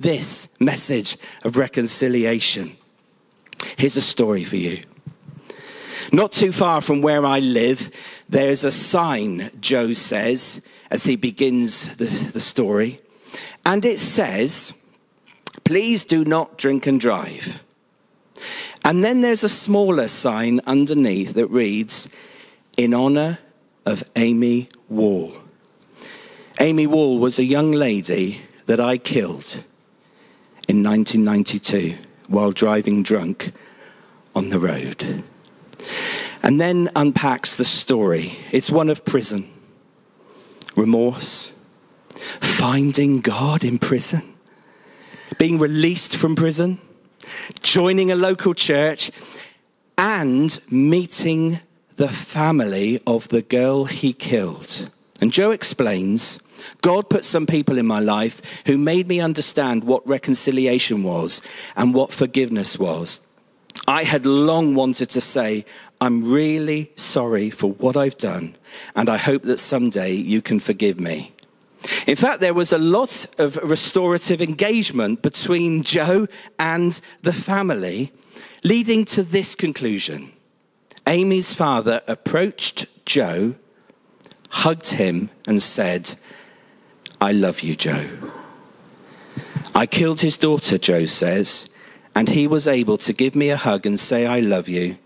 this 0.01 0.50
message 0.60 1.17
of 1.43 1.58
reconciliation. 1.58 2.75
Here's 3.77 3.98
a 3.98 4.01
story 4.01 4.43
for 4.43 4.58
you. 4.58 4.84
Not 6.12 6.31
too 6.31 6.51
far 6.51 6.81
from 6.81 7.01
where 7.01 7.25
I 7.25 7.39
live, 7.39 7.91
there's 8.27 8.63
a 8.63 8.72
sign, 8.72 9.51
Joe 9.60 9.93
says, 9.93 10.62
as 10.89 11.05
he 11.05 11.15
begins 11.15 11.96
the, 11.98 12.05
the 12.05 12.39
story. 12.39 13.00
And 13.65 13.86
it 13.86 14.00
says, 14.00 14.74
Please 15.63 16.03
do 16.03 16.25
not 16.25 16.58
drink 16.58 16.88
and 16.88 17.00
drive. 17.00 17.63
And 18.84 19.03
then 19.03 19.22
there's 19.22 19.43
a 19.43 19.50
smaller 19.50 20.08
sign 20.08 20.60
underneath 20.65 21.34
that 21.36 21.48
reads, 21.48 22.10
In 22.75 22.93
honor 22.93 23.38
of 23.86 24.03
Amy 24.15 24.70
Wall. 24.89 25.34
Amy 26.60 26.88
Wall 26.88 27.20
was 27.20 27.38
a 27.38 27.43
young 27.43 27.72
lady 27.72 28.41
that 28.65 28.79
I 28.79 28.98
killed 28.98 29.63
in 30.71 30.81
1992 30.83 31.97
while 32.29 32.53
driving 32.53 33.03
drunk 33.03 33.51
on 34.33 34.51
the 34.51 34.59
road. 34.59 35.21
And 36.41 36.61
then 36.61 36.89
unpacks 36.95 37.57
the 37.57 37.65
story. 37.65 38.37
It's 38.53 38.71
one 38.71 38.87
of 38.87 39.03
prison, 39.03 39.49
remorse, 40.77 41.51
finding 42.39 43.19
God 43.19 43.65
in 43.65 43.79
prison, 43.79 44.23
being 45.37 45.59
released 45.59 46.15
from 46.15 46.37
prison, 46.37 46.79
joining 47.61 48.09
a 48.09 48.15
local 48.15 48.53
church, 48.53 49.11
and 49.97 50.57
meeting 50.71 51.59
the 51.97 52.07
family 52.07 53.01
of 53.05 53.27
the 53.27 53.41
girl 53.41 53.83
he 53.85 54.13
killed. 54.13 54.89
And 55.19 55.33
Joe 55.33 55.51
explains 55.51 56.39
God 56.82 57.10
put 57.10 57.25
some 57.25 57.46
people 57.46 57.77
in 57.77 57.86
my 57.86 58.00
life 58.00 58.41
who 58.65 58.77
made 58.77 59.08
me 59.08 59.20
understand 59.20 59.84
what 59.84 60.08
reconciliation 60.08 61.03
was 61.03 61.41
and 61.75 61.94
what 61.94 62.13
forgiveness 62.13 62.77
was. 62.77 63.20
I 63.88 64.03
had 64.03 64.25
long 64.25 64.75
wanted 64.75 65.10
to 65.12 65.22
say, 65.22 65.65
I'm 66.00 66.32
really 66.32 66.91
sorry 66.96 67.50
for 67.50 67.72
what 67.72 67.96
I've 67.96 68.18
done, 68.18 68.56
and 68.96 69.10
I 69.10 69.18
hope 69.18 69.44
that 69.44 69.60
someday 69.60 70.13
you 70.13 70.41
can 70.41 70.60
forgive 70.60 71.00
me. 71.00 71.32
In 72.06 72.15
fact, 72.15 72.41
there 72.41 72.53
was 72.53 72.74
a 72.74 72.77
lot 72.77 73.25
of 73.38 73.56
restorative 73.58 74.41
engagement 74.41 75.22
between 75.22 75.84
Joe 75.84 76.27
and 76.60 77.00
the 77.22 77.34
family, 77.34 78.12
leading 78.63 79.06
to 79.06 79.24
this 79.24 79.56
conclusion 79.56 80.32
Amy's 81.08 81.53
father 81.53 82.01
approached 82.08 82.86
Joe, 83.06 83.56
hugged 84.50 84.91
him, 84.91 85.30
and 85.48 85.62
said, 85.62 86.15
I 87.21 87.33
love 87.33 87.61
you, 87.61 87.75
Joe. 87.75 88.09
I 89.75 89.85
killed 89.85 90.21
his 90.21 90.37
daughter, 90.39 90.79
Joe 90.79 91.05
says, 91.05 91.69
and 92.15 92.27
he 92.27 92.47
was 92.47 92.67
able 92.67 92.97
to 92.97 93.13
give 93.13 93.35
me 93.35 93.51
a 93.51 93.57
hug 93.57 93.85
and 93.85 93.99
say, 93.99 94.25
I 94.25 94.39
love 94.39 94.67
you. 94.67 94.97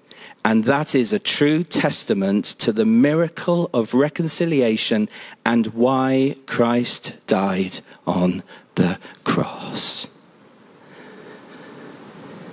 And 0.46 0.64
that 0.64 0.96
is 0.96 1.12
a 1.12 1.20
true 1.20 1.64
testament 1.64 2.46
to 2.60 2.72
the 2.72 2.86
miracle 2.86 3.70
of 3.74 3.94
reconciliation 3.94 5.10
and 5.46 5.68
why 5.68 6.38
Christ 6.46 7.28
died 7.28 7.80
on 8.08 8.44
the 8.76 8.98
cross. 9.26 10.08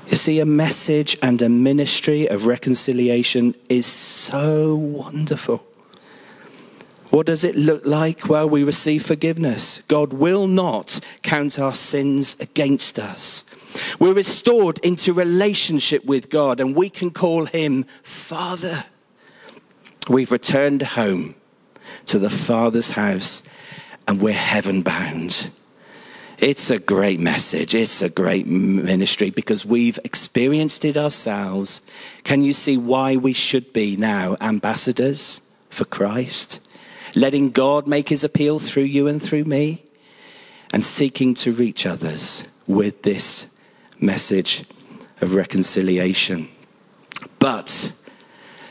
You 0.09 0.17
see, 0.17 0.41
a 0.41 0.47
message 0.47 1.17
and 1.23 1.41
a 1.41 1.49
ministry 1.49 2.27
of 2.27 2.47
reconciliation 2.47 3.55
is 3.69 3.87
so 3.87 4.75
wonderful. 4.75 5.65
What 7.13 7.27
does 7.27 7.45
it 7.45 7.57
look 7.57 7.85
like? 7.85 8.27
Well, 8.27 8.49
we 8.49 8.65
receive 8.65 9.05
forgiveness. 9.05 9.83
God 9.87 10.15
will 10.15 10.47
not 10.47 10.99
count 11.21 11.59
our 11.59 11.75
sins 11.75 12.37
against 12.41 12.99
us. 12.99 13.45
We're 14.01 14.15
restored 14.15 14.79
into 14.79 15.13
relationship 15.13 16.07
with 16.07 16.31
God 16.31 16.59
and 16.59 16.75
we 16.75 16.89
can 16.89 17.11
call 17.11 17.45
him 17.45 17.85
Father. 18.03 18.87
We've 20.09 20.33
returned 20.33 20.81
home 20.81 21.35
to 22.07 22.19
the 22.19 22.31
Father's 22.31 22.89
house 22.89 23.43
and 24.09 24.19
we're 24.19 24.33
heaven 24.33 24.81
bound. 24.81 25.51
It's 26.39 26.71
a 26.71 26.79
great 26.79 27.21
message. 27.21 27.75
It's 27.75 28.01
a 28.01 28.09
great 28.09 28.47
ministry 28.47 29.29
because 29.29 29.67
we've 29.67 29.99
experienced 30.03 30.87
it 30.87 30.97
ourselves. 30.97 31.83
Can 32.25 32.43
you 32.43 32.55
see 32.55 32.79
why 32.79 33.17
we 33.17 33.35
should 33.35 33.75
be 33.75 33.97
now 33.97 34.39
ambassadors 34.41 35.43
for 35.69 35.85
Christ? 35.85 36.67
Letting 37.15 37.51
God 37.51 37.87
make 37.87 38.09
his 38.09 38.25
appeal 38.25 38.59
through 38.59 38.85
you 38.85 39.07
and 39.07 39.23
through 39.23 39.45
me 39.45 39.83
and 40.73 40.85
seeking 40.85 41.35
to 41.35 41.53
reach 41.53 41.87
others 41.87 42.45
with 42.67 43.03
this 43.03 43.47
message 44.01 44.65
of 45.21 45.35
reconciliation. 45.35 46.49
But 47.39 47.93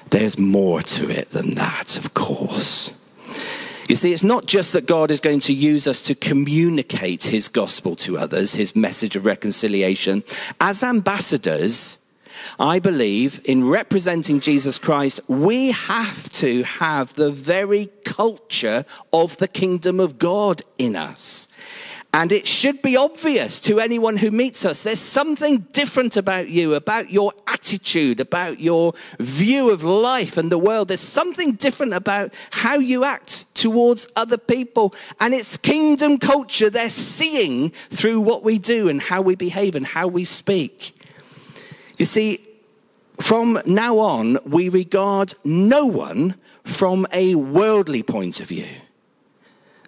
there's 0.09 0.37
more 0.37 0.81
to 0.81 1.09
it 1.09 1.29
than 1.31 1.55
that, 1.55 1.97
of 1.97 2.13
course. 2.13 2.91
You 3.87 3.95
see, 3.95 4.13
it's 4.13 4.23
not 4.23 4.45
just 4.45 4.73
that 4.73 4.85
God 4.85 5.11
is 5.11 5.19
going 5.19 5.41
to 5.41 5.53
use 5.53 5.85
us 5.85 6.01
to 6.03 6.15
communicate 6.15 7.23
his 7.23 7.47
gospel 7.49 7.95
to 7.97 8.17
others, 8.17 8.55
his 8.55 8.75
message 8.75 9.15
of 9.15 9.25
reconciliation. 9.25 10.23
As 10.61 10.81
ambassadors, 10.81 11.97
I 12.59 12.79
believe 12.79 13.41
in 13.45 13.67
representing 13.67 14.39
Jesus 14.39 14.77
Christ, 14.77 15.19
we 15.27 15.71
have 15.71 16.31
to 16.33 16.63
have 16.63 17.13
the 17.13 17.31
very 17.31 17.89
culture 18.03 18.85
of 19.11 19.37
the 19.37 19.47
kingdom 19.47 19.99
of 19.99 20.17
God 20.17 20.61
in 20.77 20.95
us. 20.95 21.47
And 22.13 22.33
it 22.33 22.45
should 22.45 22.81
be 22.81 22.97
obvious 22.97 23.61
to 23.61 23.79
anyone 23.79 24.17
who 24.17 24.31
meets 24.31 24.65
us. 24.65 24.83
There's 24.83 24.99
something 24.99 25.59
different 25.71 26.17
about 26.17 26.49
you, 26.49 26.73
about 26.73 27.09
your 27.09 27.31
attitude, 27.47 28.19
about 28.19 28.59
your 28.59 28.93
view 29.19 29.69
of 29.69 29.83
life 29.83 30.35
and 30.35 30.51
the 30.51 30.57
world. 30.57 30.89
There's 30.89 30.99
something 30.99 31.53
different 31.53 31.93
about 31.93 32.33
how 32.51 32.79
you 32.79 33.05
act 33.05 33.53
towards 33.55 34.07
other 34.17 34.37
people. 34.37 34.93
And 35.21 35.33
it's 35.33 35.55
kingdom 35.55 36.17
culture 36.17 36.69
they're 36.69 36.89
seeing 36.89 37.69
through 37.69 38.19
what 38.19 38.43
we 38.43 38.57
do 38.57 38.89
and 38.89 39.01
how 39.01 39.21
we 39.21 39.35
behave 39.35 39.75
and 39.75 39.85
how 39.85 40.07
we 40.07 40.25
speak. 40.25 40.93
You 42.01 42.05
see, 42.05 42.39
from 43.19 43.59
now 43.67 43.99
on, 43.99 44.39
we 44.43 44.69
regard 44.69 45.35
no 45.45 45.85
one 45.85 46.33
from 46.63 47.05
a 47.13 47.35
worldly 47.35 48.01
point 48.01 48.39
of 48.39 48.47
view. 48.47 48.65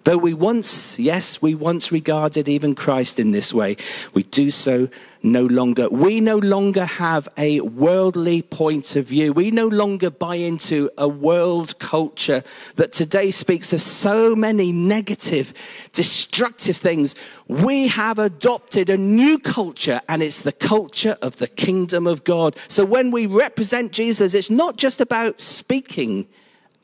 Though 0.04 0.18
we 0.18 0.34
once, 0.34 0.98
yes, 0.98 1.40
we 1.40 1.54
once 1.54 1.90
regarded 1.90 2.46
even 2.46 2.74
Christ 2.74 3.18
in 3.18 3.30
this 3.30 3.54
way, 3.54 3.76
we 4.12 4.22
do 4.22 4.50
so 4.50 4.90
no 5.22 5.46
longer. 5.46 5.88
We 5.88 6.20
no 6.20 6.36
longer 6.36 6.84
have 6.84 7.26
a 7.38 7.62
worldly 7.62 8.42
point 8.42 8.96
of 8.96 9.06
view. 9.06 9.32
We 9.32 9.50
no 9.50 9.66
longer 9.66 10.10
buy 10.10 10.34
into 10.34 10.90
a 10.98 11.08
world 11.08 11.78
culture 11.78 12.44
that 12.76 12.92
today 12.92 13.30
speaks 13.30 13.72
of 13.72 13.80
so 13.80 14.36
many 14.36 14.72
negative, 14.72 15.54
destructive 15.92 16.76
things. 16.76 17.14
We 17.48 17.88
have 17.88 18.18
adopted 18.18 18.90
a 18.90 18.98
new 18.98 19.38
culture 19.38 20.02
and 20.06 20.22
it's 20.22 20.42
the 20.42 20.52
culture 20.52 21.16
of 21.22 21.38
the 21.38 21.48
kingdom 21.48 22.06
of 22.06 22.24
God. 22.24 22.58
So 22.68 22.84
when 22.84 23.10
we 23.10 23.24
represent 23.24 23.92
Jesus, 23.92 24.34
it's 24.34 24.50
not 24.50 24.76
just 24.76 25.00
about 25.00 25.40
speaking 25.40 26.26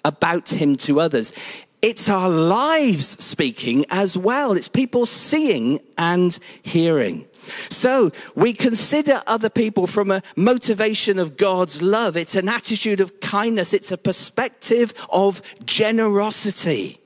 about 0.06 0.48
him 0.48 0.76
to 0.76 0.98
others 0.98 1.35
it's 1.83 2.09
our 2.09 2.29
lives 2.29 3.09
speaking 3.23 3.87
as 3.90 4.16
well. 4.16 4.53
It's 4.53 4.69
people 4.69 5.07
seeing 5.07 5.81
and 5.97 6.38
hearing. 6.62 7.27
So 7.69 8.11
we 8.35 8.53
consider 8.53 9.23
other 9.27 9.49
people 9.49 9.87
from 9.87 10.11
a 10.11 10.23
motivation 10.37 11.19
of 11.19 11.37
God's 11.37 11.81
love. 11.81 12.16
It's 12.16 12.37
an 12.37 12.49
attitude 12.49 13.01
of 13.01 13.21
kindness. 13.21 13.73
It's 13.73 13.93
a 13.93 13.99
perspective 13.99 14.93
of 15.09 15.40
generosity. 15.64 17.01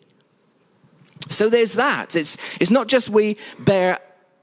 So 1.29 1.49
there's 1.49 1.75
that. 1.75 2.17
It's, 2.17 2.37
it's 2.61 2.71
not 2.71 2.89
just 2.89 3.09
we 3.09 3.37
bear 3.59 3.99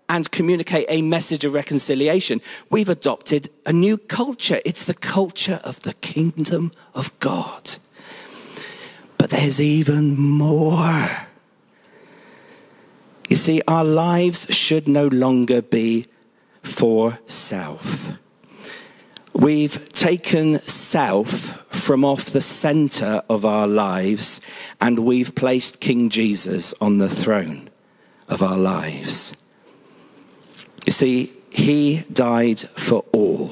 and 0.09 0.29
communicate 0.31 0.85
a 0.89 1.01
message 1.01 1.45
of 1.45 1.53
reconciliation. 1.53 2.41
We've 2.69 2.89
adopted 2.89 3.49
a 3.65 3.71
new 3.73 3.97
culture. 3.97 4.59
It's 4.65 4.85
the 4.85 4.93
culture 4.93 5.59
of 5.63 5.81
the 5.81 5.93
kingdom 5.95 6.71
of 6.93 7.17
God. 7.19 7.77
But 9.21 9.29
there's 9.29 9.61
even 9.61 10.19
more. 10.19 11.05
You 13.29 13.35
see, 13.35 13.61
our 13.67 13.83
lives 13.83 14.47
should 14.49 14.87
no 14.87 15.09
longer 15.09 15.61
be 15.61 16.07
for 16.63 17.19
self. 17.27 18.13
We've 19.31 19.89
taken 19.89 20.57
self 20.57 21.29
from 21.67 22.03
off 22.03 22.31
the 22.31 22.41
center 22.41 23.21
of 23.29 23.45
our 23.45 23.67
lives 23.67 24.41
and 24.81 24.97
we've 24.97 25.35
placed 25.35 25.81
King 25.81 26.09
Jesus 26.09 26.73
on 26.81 26.97
the 26.97 27.07
throne 27.07 27.69
of 28.27 28.41
our 28.41 28.57
lives. 28.57 29.35
You 30.87 30.93
see, 30.93 31.31
he 31.51 32.05
died 32.11 32.59
for 32.59 33.05
all 33.13 33.51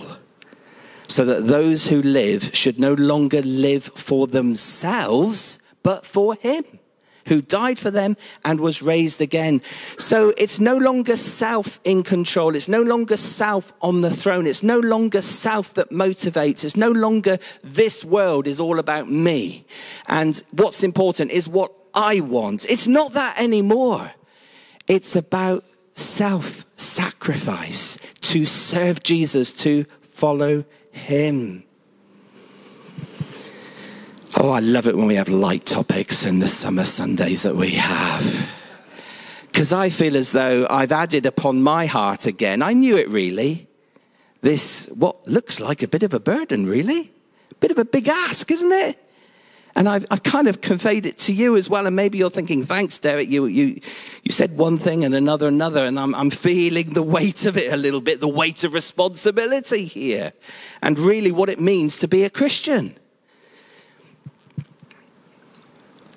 so 1.10 1.26
that 1.26 1.48
those 1.48 1.88
who 1.88 2.02
live 2.02 2.56
should 2.56 2.80
no 2.80 2.93
longer 2.93 3.41
live 3.41 3.84
for 3.84 4.28
themselves, 4.28 5.60
but 5.84 6.06
for 6.06 6.36
him 6.36 6.63
who 7.30 7.41
died 7.41 7.80
for 7.80 7.91
them 7.91 8.17
and 8.43 8.60
was 8.60 8.82
raised 8.82 9.22
again. 9.22 9.62
So 9.98 10.34
it's 10.38 10.60
no 10.60 10.78
longer 10.78 11.15
self 11.15 11.80
in 11.84 12.04
control. 12.04 12.56
It's 12.56 12.67
no 12.67 12.82
longer 12.82 13.17
self 13.17 13.72
on 13.82 14.02
the 14.02 14.10
throne. 14.10 14.48
It's 14.48 14.63
no 14.63 14.80
longer 14.80 15.22
self 15.22 15.76
that 15.76 15.91
motivates. 15.91 16.63
It's 16.65 16.76
no 16.76 16.91
longer 16.91 17.38
this 17.63 18.04
world 18.04 18.48
is 18.48 18.60
all 18.60 18.80
about 18.80 19.10
me. 19.10 19.65
And 20.08 20.41
what's 20.52 20.84
important 20.84 21.32
is 21.32 21.48
what 21.48 21.72
I 21.93 22.19
want. 22.19 22.65
It's 22.65 22.88
not 22.88 23.13
that 23.13 23.39
anymore. 23.39 24.12
It's 24.88 25.15
about 25.15 25.63
self 25.93 26.65
sacrifice 26.76 28.00
to 28.22 28.45
serve 28.45 29.04
Jesus, 29.04 29.52
to 29.54 29.86
follow 30.02 30.65
him. 30.91 31.63
Oh, 34.38 34.49
I 34.52 34.60
love 34.60 34.88
it 34.88 34.95
when 34.95 35.08
we 35.08 35.15
have 35.15 35.30
light 35.30 35.65
topics 35.65 36.25
in 36.25 36.39
the 36.39 36.47
summer 36.47 36.86
Sundays 36.86 37.43
that 37.43 37.56
we 37.56 37.71
have. 37.71 38.49
Because 39.47 39.73
I 39.73 39.89
feel 39.89 40.15
as 40.15 40.32
though 40.32 40.67
I've 40.69 40.91
added 40.91 41.25
upon 41.25 41.62
my 41.62 41.88
heart 41.88 42.25
again, 42.25 42.62
I 42.62 42.73
knew 42.73 42.95
it 42.95 43.10
really, 43.10 43.67
this, 44.41 44.88
what 44.93 45.28
looks 45.28 45.60
like 45.60 45.84
a 45.84 45.88
bit 45.88 46.04
of 46.04 46.13
a 46.13 46.19
burden, 46.19 46.65
really. 46.65 47.12
Bit 47.60 47.71
of 47.71 47.78
a 47.78 47.86
big 47.86 48.08
ask, 48.08 48.49
isn't 48.49 48.71
it? 48.71 49.09
And 49.80 49.88
I've, 49.88 50.06
I've 50.12 50.24
kind 50.24 50.50
of 50.50 50.60
conveyed 50.60 51.06
it 51.06 51.18
to 51.20 51.34
you 51.34 51.56
as 51.56 51.70
well. 51.70 51.88
And 51.88 51.96
maybe 51.96 52.18
you're 52.18 52.30
thinking, 52.30 52.65
thanks, 52.65 53.00
Derek. 53.00 53.30
You, 53.30 53.46
you, 53.46 53.80
you 54.24 54.32
said 54.34 54.58
one 54.58 54.78
thing 54.78 55.06
and 55.06 55.15
another, 55.15 55.48
another. 55.48 55.86
And 55.86 55.98
I'm, 55.98 56.13
I'm 56.13 56.32
feeling 56.32 56.94
the 56.94 57.02
weight 57.02 57.46
of 57.46 57.56
it 57.56 57.72
a 57.72 57.78
little 57.78 58.02
bit, 58.02 58.20
the 58.20 58.28
weight 58.28 58.65
of 58.65 58.74
responsibility 58.74 59.86
here. 59.86 60.34
And 60.82 61.00
really 61.00 61.32
what 61.32 61.48
it 61.48 61.62
means 61.62 62.00
to 62.00 62.10
be 62.10 62.26
a 62.26 62.30
Christian. 62.30 62.94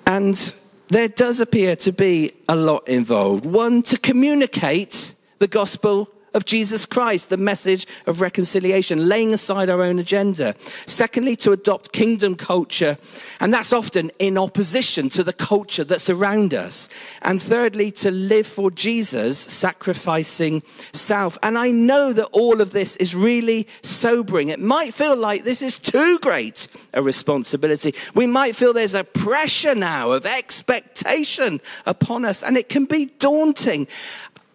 And 0.05 0.53
there 0.89 1.07
does 1.07 1.39
appear 1.39 1.77
to 1.77 1.93
be 1.93 2.33
a 2.49 2.57
lot 2.57 2.89
involved. 2.89 3.45
One, 3.45 3.81
to 3.83 3.97
communicate 3.97 5.13
the 5.39 5.47
gospel 5.47 6.12
of 6.33 6.45
Jesus 6.45 6.85
Christ, 6.85 7.29
the 7.29 7.37
message 7.37 7.87
of 8.05 8.21
reconciliation, 8.21 9.07
laying 9.07 9.33
aside 9.33 9.69
our 9.69 9.81
own 9.81 9.99
agenda. 9.99 10.55
Secondly, 10.85 11.35
to 11.37 11.51
adopt 11.51 11.91
kingdom 11.91 12.35
culture, 12.35 12.97
and 13.39 13.53
that's 13.53 13.73
often 13.73 14.11
in 14.19 14.37
opposition 14.37 15.09
to 15.09 15.23
the 15.23 15.33
culture 15.33 15.83
that's 15.83 16.09
around 16.09 16.53
us. 16.53 16.89
And 17.21 17.41
thirdly, 17.41 17.91
to 17.91 18.11
live 18.11 18.47
for 18.47 18.71
Jesus, 18.71 19.37
sacrificing 19.37 20.63
self. 20.91 21.37
And 21.43 21.57
I 21.57 21.71
know 21.71 22.13
that 22.13 22.25
all 22.31 22.61
of 22.61 22.71
this 22.71 22.95
is 22.97 23.15
really 23.15 23.67
sobering. 23.81 24.49
It 24.49 24.59
might 24.59 24.93
feel 24.93 25.15
like 25.15 25.43
this 25.43 25.61
is 25.61 25.79
too 25.79 26.19
great 26.19 26.67
a 26.93 27.01
responsibility. 27.01 27.93
We 28.13 28.27
might 28.27 28.55
feel 28.55 28.73
there's 28.73 28.93
a 28.93 29.03
pressure 29.03 29.75
now 29.75 30.11
of 30.11 30.25
expectation 30.25 31.61
upon 31.85 32.25
us, 32.25 32.43
and 32.43 32.57
it 32.57 32.69
can 32.69 32.85
be 32.85 33.05
daunting. 33.19 33.87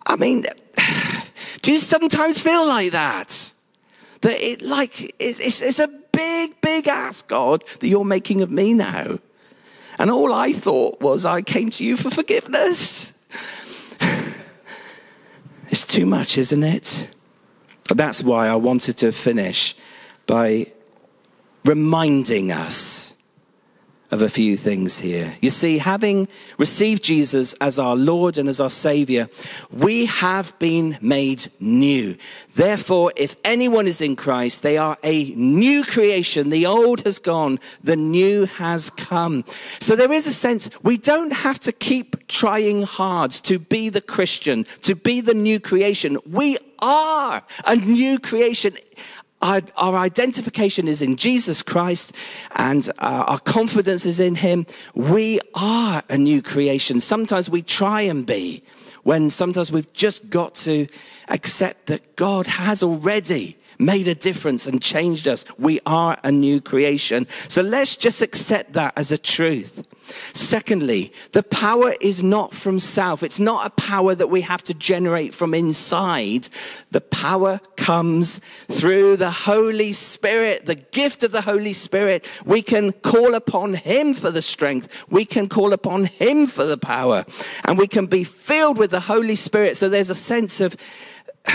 I 0.07 0.17
mean, 0.17 0.45
do 1.63 1.73
you 1.73 1.79
sometimes 1.79 2.39
feel 2.39 2.67
like 2.67 2.93
that? 2.93 3.53
That 4.21 4.41
it 4.41 4.63
like 4.63 5.15
it's, 5.19 5.41
it's, 5.41 5.63
it's 5.63 5.79
a 5.79 5.89
big, 6.13 6.61
big 6.61 6.89
ask, 6.89 7.27
God, 7.29 7.65
that 7.81 7.89
you're 7.89 8.05
making 8.05 8.43
of 8.43 8.51
me 8.51 8.75
now. 8.75 9.19
And 9.99 10.11
all 10.11 10.33
I 10.33 10.53
thought 10.53 11.01
was 11.01 11.25
I 11.25 11.43
came 11.43 11.71
to 11.71 11.85
you 11.85 11.97
for 11.97 12.11
forgiveness. 12.11 13.13
it's 15.69 15.85
too 15.85 16.07
much, 16.07 16.39
isn't 16.39 16.63
it? 16.63 17.09
That's 17.89 18.23
why 18.23 18.49
I 18.49 18.55
wanted 18.55 18.97
to 18.99 19.13
finish 19.13 19.77
by 20.27 20.67
reminding 21.65 22.53
us 22.53 23.08
of 24.11 24.23
a 24.23 24.29
few 24.29 24.57
things 24.57 24.99
here. 24.99 25.35
You 25.41 25.51
see, 25.51 25.79
having 25.79 26.29
received 26.57 27.03
Jesus 27.03 27.53
as 27.55 27.79
our 27.79 27.95
Lord 27.95 28.39
and 28.39 28.49
as 28.49 28.61
our 28.61 28.71
Savior, 28.71 29.29
we 29.71 30.07
have 30.07 30.59
been 30.59 30.97
made 31.03 31.51
new. 31.61 32.17
Therefore, 32.55 33.13
if 33.17 33.37
anyone 33.45 33.87
is 33.87 34.01
in 34.01 34.17
Christ, 34.17 34.63
they 34.63 34.79
are 34.79 34.97
a 35.03 35.33
new 35.35 35.85
creation. 35.85 36.49
The 36.51 36.65
old 36.67 37.01
has 37.03 37.19
gone, 37.19 37.59
the 37.85 37.97
new 37.97 38.47
has 38.47 38.89
come. 38.91 39.45
So 39.79 39.95
there 39.95 40.13
is 40.13 40.27
a 40.27 40.33
sense 40.33 40.71
we 40.83 40.97
don't 40.97 41.33
have 41.33 41.59
to 41.61 41.73
keep 41.73 42.27
trying 42.29 42.83
hard 42.83 43.31
to 43.33 43.59
be 43.59 43.91
the 43.91 44.01
Christian, 44.01 44.65
to 44.83 44.95
be 44.95 45.21
the 45.21 45.35
new 45.35 45.61
creation. 45.61 46.19
We 46.31 46.57
are 46.81 47.43
a 47.67 47.77
new 47.77 48.19
creation 48.19 48.77
our, 49.43 49.63
our, 49.77 49.97
identification 49.97 50.89
is 50.89 51.03
in 51.03 51.17
Jesus 51.17 51.63
Christ 51.63 52.13
and 52.57 52.89
uh, 52.99 53.25
our 53.27 53.39
confidence 53.39 54.07
is 54.07 54.19
in 54.19 54.35
Him. 54.35 54.67
We 54.95 55.41
are 55.55 56.03
a 56.09 56.19
new 56.19 56.43
creation. 56.43 57.01
Sometimes 57.01 57.49
we 57.49 57.63
try 57.63 58.03
and 58.03 58.27
be 58.27 58.63
when 59.05 59.31
sometimes 59.31 59.71
we've 59.71 59.93
just 59.93 60.31
got 60.31 60.55
to 60.55 60.87
accept 61.29 61.87
that 61.87 62.17
God 62.17 62.47
has 62.47 62.83
already 62.83 63.58
made 63.79 64.09
a 64.09 64.15
difference 64.15 64.67
and 64.67 64.83
changed 64.83 65.29
us. 65.29 65.45
We 65.59 65.81
are 65.87 66.19
a 66.25 66.31
new 66.31 66.61
creation. 66.61 67.27
So 67.49 67.63
let's 67.63 67.97
just 67.97 68.23
accept 68.23 68.73
that 68.75 68.93
as 68.97 69.13
a 69.13 69.19
truth. 69.19 69.87
Secondly, 70.33 71.13
the 71.33 71.43
power 71.43 71.95
is 72.01 72.23
not 72.23 72.55
from 72.55 72.79
self. 72.79 73.23
It's 73.23 73.41
not 73.41 73.67
a 73.67 73.71
power 73.71 74.15
that 74.15 74.29
we 74.29 74.41
have 74.43 74.63
to 74.65 74.75
generate 74.75 75.35
from 75.35 75.55
inside. 75.55 76.49
The 76.91 77.01
power 77.01 77.61
comes 77.77 78.41
through 78.69 79.17
the 79.17 79.31
Holy 79.31 79.93
Spirit, 79.93 80.67
the 80.67 80.75
gift 80.75 81.23
of 81.23 81.33
the 81.33 81.43
Holy 81.43 81.73
Spirit. 81.73 82.27
We 82.45 82.63
can 82.63 82.93
call 82.93 83.35
upon 83.35 83.75
Him 83.75 84.15
for 84.15 84.31
the 84.31 84.43
strength. 84.43 85.05
We 85.11 85.25
can 85.25 85.49
call 85.49 85.73
upon 85.73 86.07
Him 86.07 86.47
for 86.47 86.65
the 86.65 86.79
power. 86.79 87.25
And 87.65 87.79
we 87.79 87.87
can 87.87 88.07
be 88.07 88.25
filled 88.25 88.79
with 88.79 88.91
the 88.91 89.01
Holy 89.01 89.37
Spirit. 89.37 89.77
So 89.77 89.89
there's 89.89 90.11
a 90.11 90.15
sense 90.15 90.61
of 90.61 90.77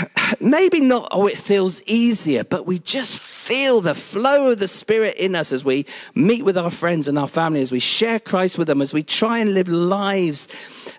maybe 0.40 0.80
not, 0.80 1.08
oh, 1.10 1.26
it 1.26 1.38
feels 1.38 1.82
easier, 1.82 2.44
but 2.44 2.66
we 2.66 2.78
just 2.78 3.18
feel 3.18 3.80
the 3.80 3.94
flow 3.94 4.50
of 4.50 4.58
the 4.58 4.68
Spirit 4.68 5.16
in 5.16 5.34
us 5.34 5.52
as 5.52 5.64
we 5.64 5.86
meet 6.14 6.44
with 6.44 6.56
our 6.56 6.70
friends 6.70 7.08
and 7.08 7.18
our 7.18 7.28
family, 7.28 7.60
as 7.60 7.72
we 7.72 7.80
share 7.80 8.18
Christ 8.18 8.58
with 8.58 8.68
them, 8.68 8.80
as 8.80 8.92
we 8.92 9.02
try 9.02 9.38
and 9.38 9.54
live 9.54 9.68
lives 9.68 10.48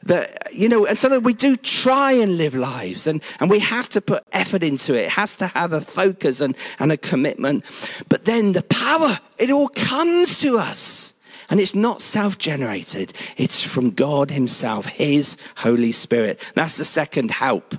that, 0.03 0.53
you 0.53 0.69
know, 0.69 0.86
and 0.86 0.97
sometimes 0.97 1.23
we 1.23 1.34
do 1.34 1.55
try 1.55 2.12
and 2.12 2.38
live 2.38 2.55
lives 2.55 3.08
and, 3.08 3.21
and 3.39 3.49
we 3.49 3.60
have 3.60 3.89
to 3.89 4.01
put 4.01 4.23
effort 4.31 4.63
into 4.63 4.93
it. 4.93 5.05
It 5.05 5.10
has 5.10 5.36
to 5.38 5.47
have 5.47 5.73
a 5.73 5.81
focus 5.81 6.41
and, 6.41 6.55
and 6.79 6.91
a 6.91 6.97
commitment. 6.97 7.65
But 8.10 8.25
then 8.25 8.53
the 8.53 8.63
power, 8.63 9.19
it 9.38 9.49
all 9.49 9.69
comes 9.69 10.39
to 10.41 10.58
us. 10.58 11.13
And 11.47 11.60
it's 11.60 11.75
not 11.75 12.01
self 12.01 12.39
generated, 12.39 13.13
it's 13.38 13.62
from 13.62 13.91
God 13.91 14.31
Himself, 14.31 14.88
His 14.88 15.38
Holy 15.58 15.91
Spirit. 15.91 16.43
That's 16.55 16.77
the 16.77 16.86
second 16.86 17.29
help. 17.29 17.75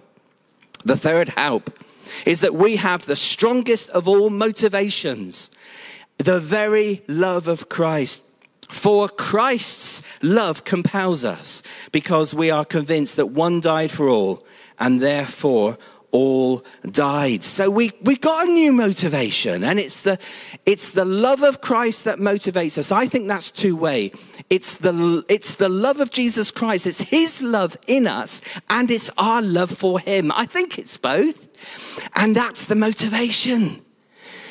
The 0.86 0.96
third 0.96 1.30
help 1.30 1.82
is 2.24 2.42
that 2.42 2.54
we 2.54 2.76
have 2.76 3.06
the 3.06 3.16
strongest 3.16 3.90
of 3.90 4.06
all 4.06 4.30
motivations, 4.30 5.50
the 6.18 6.38
very 6.38 7.02
love 7.08 7.48
of 7.48 7.68
Christ. 7.68 8.22
For 8.68 9.08
Christ's 9.08 10.02
love 10.22 10.62
compels 10.62 11.24
us 11.24 11.64
because 11.90 12.32
we 12.32 12.52
are 12.52 12.64
convinced 12.64 13.16
that 13.16 13.26
one 13.26 13.60
died 13.60 13.90
for 13.90 14.08
all 14.08 14.46
and 14.78 15.02
therefore 15.02 15.76
all 16.12 16.64
died. 16.88 17.42
So 17.42 17.68
we, 17.68 17.90
we 18.02 18.16
got 18.16 18.48
a 18.48 18.52
new 18.52 18.72
motivation 18.72 19.64
and 19.64 19.80
it's 19.80 20.02
the, 20.02 20.20
it's 20.66 20.92
the 20.92 21.04
love 21.04 21.42
of 21.42 21.60
Christ 21.60 22.04
that 22.04 22.18
motivates 22.20 22.78
us. 22.78 22.92
I 22.92 23.06
think 23.06 23.26
that's 23.26 23.50
two 23.50 23.74
way. 23.74 24.12
It's 24.48 24.76
the, 24.76 25.24
it's 25.28 25.56
the 25.56 25.68
love 25.68 26.00
of 26.00 26.10
Jesus 26.10 26.50
Christ. 26.50 26.86
It's 26.86 27.00
his 27.00 27.42
love 27.42 27.76
in 27.86 28.06
us 28.06 28.40
and 28.68 28.90
it's 28.90 29.10
our 29.18 29.42
love 29.42 29.70
for 29.70 29.98
him. 29.98 30.30
I 30.32 30.46
think 30.46 30.78
it's 30.78 30.96
both. 30.96 31.48
And 32.14 32.36
that's 32.36 32.64
the 32.64 32.76
motivation. 32.76 33.82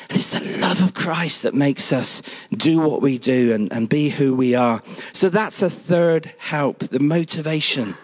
And 0.08 0.18
it's 0.18 0.28
the 0.28 0.58
love 0.58 0.82
of 0.82 0.94
Christ 0.94 1.42
that 1.42 1.54
makes 1.54 1.92
us 1.92 2.22
do 2.52 2.80
what 2.80 3.02
we 3.02 3.18
do 3.18 3.52
and, 3.52 3.72
and 3.72 3.88
be 3.88 4.08
who 4.08 4.34
we 4.34 4.54
are. 4.54 4.82
So 5.12 5.28
that's 5.28 5.62
a 5.62 5.70
third 5.70 6.32
help, 6.38 6.78
the 6.78 7.00
motivation. 7.00 7.96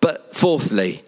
But 0.00 0.36
fourthly, 0.36 1.02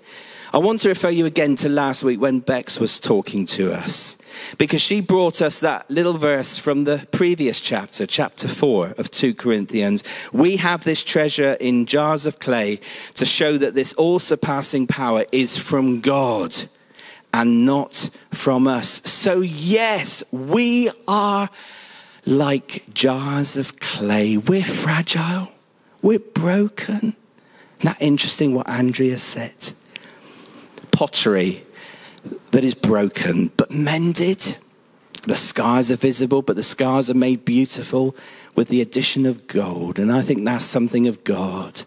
I 0.53 0.59
want 0.59 0.81
to 0.81 0.89
refer 0.89 1.11
you 1.11 1.27
again 1.27 1.57
to 1.57 1.69
last 1.69 2.03
week 2.03 2.21
when 2.21 2.41
Bex 2.41 2.81
was 2.81 2.99
talking 2.99 3.45
to 3.47 3.73
us, 3.73 4.17
because 4.59 4.83
she 4.83 5.01
brought 5.01 5.43
us 5.43 5.61
that 5.61 5.91
little 5.91 6.15
verse 6.19 6.59
from 6.59 6.85
the 6.85 7.07
previous 7.13 7.61
chapter, 7.61 8.07
chapter 8.07 8.49
4 8.49 8.95
of 8.99 9.11
2 9.11 9.35
Corinthians. 9.35 10.03
We 10.33 10.57
have 10.57 10.85
this 10.85 11.03
treasure 11.03 11.55
in 11.55 11.87
jars 11.87 12.27
of 12.27 12.39
clay 12.39 12.81
to 13.15 13.27
show 13.27 13.59
that 13.59 13.75
this 13.75 13.93
all 13.95 14.19
surpassing 14.19 14.87
power 14.87 15.25
is 15.33 15.57
from 15.57 16.01
God 16.01 16.55
and 17.33 17.67
not 17.67 18.11
from 18.31 18.67
us. 18.67 19.03
So, 19.05 19.41
yes, 19.41 20.25
we 20.33 20.91
are 21.07 21.49
like 22.27 22.85
jars 22.93 23.57
of 23.57 23.79
clay. 23.81 24.37
We're 24.37 24.65
fragile, 24.65 25.53
we're 26.03 26.19
broken. 26.19 27.17
Isn't 27.79 27.85
that 27.85 28.03
interesting 28.03 28.55
what 28.55 28.69
Andrea 28.69 29.19
said? 29.19 29.73
pottery 30.99 31.65
that 32.53 32.65
is 32.65 32.75
broken 32.75 33.51
but 33.57 33.71
mended. 33.71 34.57
The 35.25 35.37
scars 35.37 35.91
are 35.91 35.97
visible, 35.97 36.43
but 36.43 36.57
the 36.57 36.63
scars 36.63 37.11
are 37.11 37.15
made 37.15 37.45
beautiful 37.45 38.17
with 38.55 38.69
the 38.69 38.81
addition 38.81 39.27
of 39.27 39.47
gold. 39.47 39.99
And 39.99 40.11
I 40.11 40.23
think 40.23 40.45
that's 40.45 40.65
something 40.65 41.07
of 41.07 41.25
God. 41.25 41.83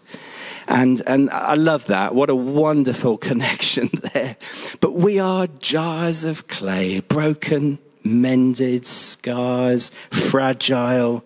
And, 0.68 1.02
and 1.06 1.28
I 1.30 1.54
love 1.54 1.86
that. 1.86 2.14
What 2.14 2.30
a 2.30 2.34
wonderful 2.34 3.18
connection 3.28 3.90
there. 4.14 4.36
But 4.80 4.92
we 4.92 5.18
are 5.18 5.46
jars 5.46 6.24
of 6.24 6.46
clay, 6.48 7.00
broken, 7.00 7.78
mended, 8.04 8.86
scars, 8.86 9.90
fragile. 10.10 11.24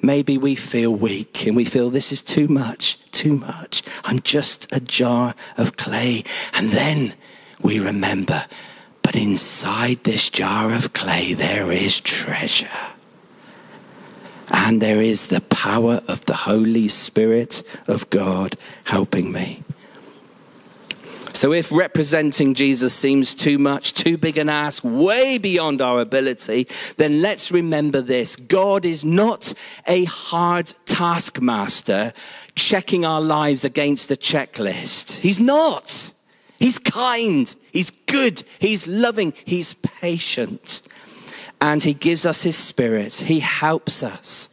Maybe 0.00 0.38
we 0.38 0.54
feel 0.54 0.94
weak 0.94 1.46
and 1.46 1.56
we 1.56 1.64
feel 1.64 1.90
this 1.90 2.12
is 2.12 2.22
too 2.22 2.48
much, 2.48 2.98
too 3.10 3.36
much. 3.36 3.82
I'm 4.04 4.20
just 4.20 4.72
a 4.74 4.80
jar 4.80 5.34
of 5.56 5.76
clay. 5.76 6.24
And 6.54 6.70
then 6.70 7.14
we 7.60 7.80
remember. 7.80 8.46
But 9.08 9.16
inside 9.16 10.04
this 10.04 10.28
jar 10.28 10.70
of 10.70 10.92
clay, 10.92 11.32
there 11.32 11.72
is 11.72 11.98
treasure. 11.98 12.68
And 14.52 14.82
there 14.82 15.00
is 15.00 15.28
the 15.28 15.40
power 15.40 16.02
of 16.06 16.26
the 16.26 16.34
Holy 16.34 16.88
Spirit 16.88 17.62
of 17.86 18.10
God 18.10 18.58
helping 18.84 19.32
me. 19.32 19.62
So, 21.32 21.54
if 21.54 21.72
representing 21.72 22.52
Jesus 22.52 22.92
seems 22.92 23.34
too 23.34 23.56
much, 23.56 23.94
too 23.94 24.18
big 24.18 24.36
an 24.36 24.50
ask, 24.50 24.84
way 24.84 25.38
beyond 25.38 25.80
our 25.80 26.00
ability, 26.00 26.68
then 26.98 27.22
let's 27.22 27.50
remember 27.50 28.02
this 28.02 28.36
God 28.36 28.84
is 28.84 29.06
not 29.06 29.54
a 29.86 30.04
hard 30.04 30.70
taskmaster 30.84 32.12
checking 32.54 33.06
our 33.06 33.22
lives 33.22 33.64
against 33.64 34.10
a 34.10 34.16
checklist. 34.16 35.16
He's 35.20 35.40
not. 35.40 36.12
He's 36.58 36.78
kind, 36.78 37.54
He's 37.72 37.90
good, 37.90 38.42
He's 38.58 38.86
loving, 38.86 39.32
He's 39.44 39.74
patient. 39.74 40.82
And 41.60 41.82
He 41.82 41.94
gives 41.94 42.26
us 42.26 42.42
His 42.42 42.56
Spirit, 42.56 43.14
He 43.14 43.40
helps 43.40 44.02
us. 44.02 44.48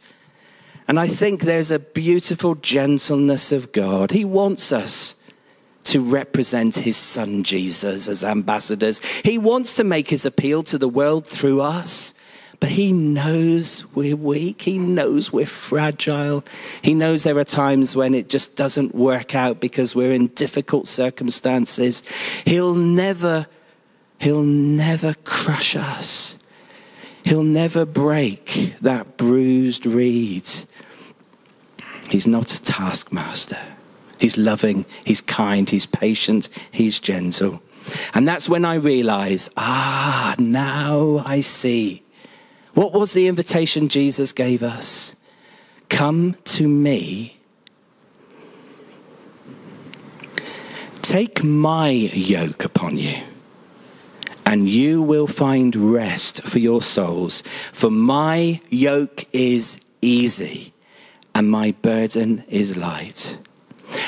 And 0.88 1.00
I 1.00 1.08
think 1.08 1.42
there's 1.42 1.72
a 1.72 1.80
beautiful 1.80 2.54
gentleness 2.54 3.50
of 3.50 3.72
God. 3.72 4.12
He 4.12 4.24
wants 4.24 4.70
us 4.70 5.16
to 5.84 6.00
represent 6.00 6.74
his 6.74 6.96
son 6.96 7.44
Jesus 7.44 8.08
as 8.08 8.24
ambassadors. 8.24 8.98
He 9.24 9.38
wants 9.38 9.76
to 9.76 9.84
make 9.84 10.08
his 10.08 10.26
appeal 10.26 10.62
to 10.64 10.78
the 10.78 10.88
world 10.88 11.26
through 11.26 11.60
us. 11.60 12.12
But 12.58 12.70
he 12.70 12.92
knows 12.92 13.84
we're 13.94 14.16
weak. 14.16 14.62
He 14.62 14.78
knows 14.78 15.32
we're 15.32 15.46
fragile. 15.46 16.44
He 16.82 16.94
knows 16.94 17.24
there 17.24 17.38
are 17.38 17.44
times 17.44 17.94
when 17.94 18.14
it 18.14 18.28
just 18.28 18.56
doesn't 18.56 18.94
work 18.94 19.34
out 19.34 19.60
because 19.60 19.94
we're 19.94 20.12
in 20.12 20.28
difficult 20.28 20.88
circumstances. 20.88 22.02
He'll 22.44 22.74
never, 22.74 23.46
he'll 24.20 24.42
never 24.42 25.14
crush 25.24 25.76
us. 25.76 26.38
He'll 27.24 27.42
never 27.42 27.84
break 27.84 28.74
that 28.80 29.16
bruised 29.16 29.84
reed. 29.84 30.48
He's 32.10 32.26
not 32.26 32.54
a 32.54 32.62
taskmaster. 32.62 33.58
He's 34.20 34.38
loving, 34.38 34.86
he's 35.04 35.20
kind, 35.20 35.68
he's 35.68 35.84
patient, 35.84 36.48
he's 36.70 37.00
gentle. 37.00 37.60
And 38.14 38.26
that's 38.26 38.48
when 38.48 38.64
I 38.64 38.74
realize, 38.74 39.50
ah, 39.56 40.34
now 40.38 41.22
I 41.26 41.42
see 41.42 42.02
what 42.76 42.92
was 42.92 43.14
the 43.14 43.26
invitation 43.26 43.88
Jesus 43.88 44.32
gave 44.32 44.62
us? 44.62 45.16
Come 45.88 46.34
to 46.44 46.68
me. 46.68 47.38
Take 51.00 51.42
my 51.42 51.88
yoke 51.88 52.66
upon 52.66 52.98
you, 52.98 53.16
and 54.44 54.68
you 54.68 55.00
will 55.00 55.26
find 55.26 55.74
rest 55.74 56.42
for 56.42 56.58
your 56.58 56.82
souls. 56.82 57.42
For 57.72 57.90
my 57.90 58.60
yoke 58.68 59.24
is 59.32 59.80
easy, 60.02 60.74
and 61.34 61.50
my 61.50 61.72
burden 61.80 62.44
is 62.48 62.76
light. 62.76 63.38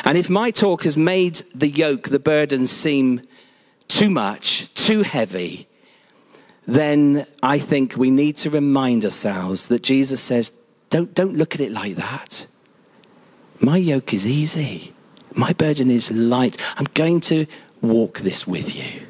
And 0.04 0.18
if 0.18 0.28
my 0.28 0.50
talk 0.50 0.82
has 0.82 0.96
made 0.96 1.36
the 1.54 1.70
yoke, 1.70 2.10
the 2.10 2.18
burden 2.18 2.66
seem 2.66 3.22
too 3.86 4.10
much, 4.10 4.74
too 4.74 5.02
heavy, 5.04 5.68
then 6.68 7.24
I 7.42 7.58
think 7.58 7.96
we 7.96 8.10
need 8.10 8.36
to 8.38 8.50
remind 8.50 9.02
ourselves 9.02 9.68
that 9.68 9.82
Jesus 9.82 10.20
says, 10.20 10.52
don't, 10.90 11.12
don't 11.14 11.34
look 11.34 11.54
at 11.54 11.62
it 11.62 11.72
like 11.72 11.96
that. 11.96 12.46
My 13.58 13.78
yoke 13.78 14.12
is 14.12 14.26
easy, 14.26 14.92
my 15.34 15.54
burden 15.54 15.90
is 15.90 16.10
light. 16.10 16.58
I'm 16.76 16.86
going 16.92 17.20
to 17.22 17.46
walk 17.80 18.18
this 18.18 18.46
with 18.46 18.76
you. 18.76 19.06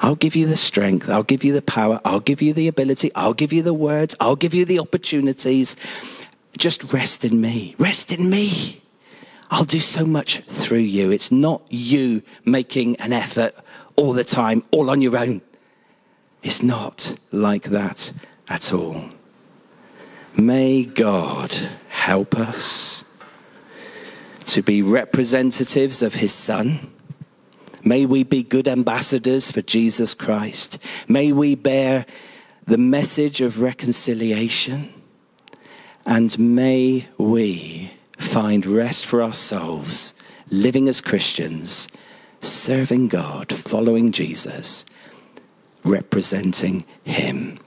I'll 0.00 0.14
give 0.14 0.34
you 0.34 0.46
the 0.46 0.56
strength, 0.56 1.10
I'll 1.10 1.22
give 1.22 1.44
you 1.44 1.52
the 1.52 1.60
power, 1.60 2.00
I'll 2.06 2.20
give 2.20 2.40
you 2.40 2.54
the 2.54 2.68
ability, 2.68 3.10
I'll 3.14 3.34
give 3.34 3.52
you 3.52 3.62
the 3.62 3.74
words, 3.74 4.16
I'll 4.18 4.34
give 4.34 4.54
you 4.54 4.64
the 4.64 4.78
opportunities. 4.78 5.76
Just 6.56 6.90
rest 6.90 7.26
in 7.26 7.38
me. 7.38 7.74
Rest 7.78 8.12
in 8.12 8.30
me. 8.30 8.80
I'll 9.50 9.64
do 9.64 9.80
so 9.80 10.06
much 10.06 10.40
through 10.40 10.78
you. 10.78 11.10
It's 11.10 11.30
not 11.30 11.62
you 11.68 12.22
making 12.46 12.96
an 12.96 13.12
effort 13.12 13.54
all 13.94 14.14
the 14.14 14.24
time, 14.24 14.64
all 14.70 14.88
on 14.88 15.02
your 15.02 15.18
own. 15.18 15.42
It's 16.46 16.62
not 16.62 17.16
like 17.32 17.64
that 17.64 18.12
at 18.48 18.72
all. 18.72 19.06
May 20.36 20.84
God 20.84 21.52
help 21.88 22.36
us 22.36 23.04
to 24.44 24.62
be 24.62 24.80
representatives 24.80 26.02
of 26.02 26.14
His 26.14 26.32
Son. 26.32 26.92
May 27.82 28.06
we 28.06 28.22
be 28.22 28.44
good 28.44 28.68
ambassadors 28.68 29.50
for 29.50 29.60
Jesus 29.60 30.14
Christ. 30.14 30.78
May 31.08 31.32
we 31.32 31.56
bear 31.56 32.06
the 32.64 32.78
message 32.78 33.40
of 33.40 33.60
reconciliation. 33.60 34.94
And 36.06 36.38
may 36.38 37.08
we 37.18 37.90
find 38.18 38.64
rest 38.64 39.04
for 39.04 39.20
our 39.20 39.34
souls, 39.34 40.14
living 40.48 40.86
as 40.86 41.00
Christians, 41.00 41.88
serving 42.40 43.08
God, 43.08 43.52
following 43.52 44.12
Jesus 44.12 44.84
representing 45.86 46.84
him. 47.04 47.58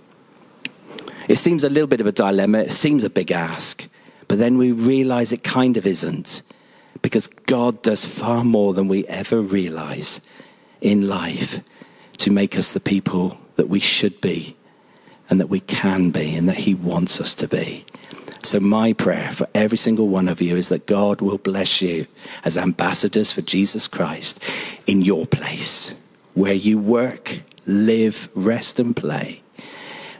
It 1.27 1.37
seems 1.37 1.63
a 1.63 1.69
little 1.69 1.87
bit 1.87 2.01
of 2.01 2.07
a 2.07 2.11
dilemma, 2.11 2.59
it 2.59 2.73
seems 2.73 3.03
a 3.03 3.09
big 3.09 3.31
ask, 3.31 3.87
but 4.27 4.39
then 4.39 4.57
we 4.57 4.71
realize 4.71 5.31
it 5.31 5.43
kind 5.43 5.77
of 5.77 5.85
isn't 5.85 6.41
because 7.01 7.27
God 7.27 7.81
does 7.81 8.05
far 8.05 8.43
more 8.43 8.73
than 8.73 8.87
we 8.87 9.05
ever 9.07 9.41
realize 9.41 10.21
in 10.81 11.07
life 11.07 11.61
to 12.17 12.31
make 12.31 12.57
us 12.57 12.73
the 12.73 12.79
people 12.79 13.37
that 13.55 13.69
we 13.69 13.79
should 13.79 14.19
be 14.21 14.55
and 15.29 15.39
that 15.39 15.47
we 15.47 15.59
can 15.59 16.09
be 16.11 16.35
and 16.35 16.49
that 16.49 16.57
He 16.57 16.73
wants 16.73 17.21
us 17.21 17.35
to 17.35 17.47
be. 17.47 17.85
So, 18.41 18.59
my 18.59 18.93
prayer 18.93 19.31
for 19.31 19.47
every 19.53 19.77
single 19.77 20.07
one 20.07 20.29
of 20.29 20.41
you 20.41 20.55
is 20.55 20.69
that 20.69 20.87
God 20.87 21.21
will 21.21 21.37
bless 21.37 21.81
you 21.81 22.07
as 22.45 22.57
ambassadors 22.57 23.31
for 23.31 23.41
Jesus 23.41 23.87
Christ 23.87 24.41
in 24.87 25.01
your 25.01 25.25
place, 25.25 25.93
where 26.35 26.53
you 26.53 26.79
work, 26.79 27.41
live, 27.69 28.29
rest, 28.33 28.79
and 28.79 28.95
play. 28.95 29.41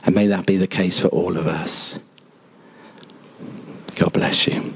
And 0.04 0.14
may 0.14 0.26
that 0.28 0.46
be 0.46 0.56
the 0.56 0.66
case 0.66 0.98
for 0.98 1.08
all 1.08 1.36
of 1.36 1.46
us. 1.46 1.98
God 3.96 4.12
bless 4.12 4.46
you. 4.46 4.72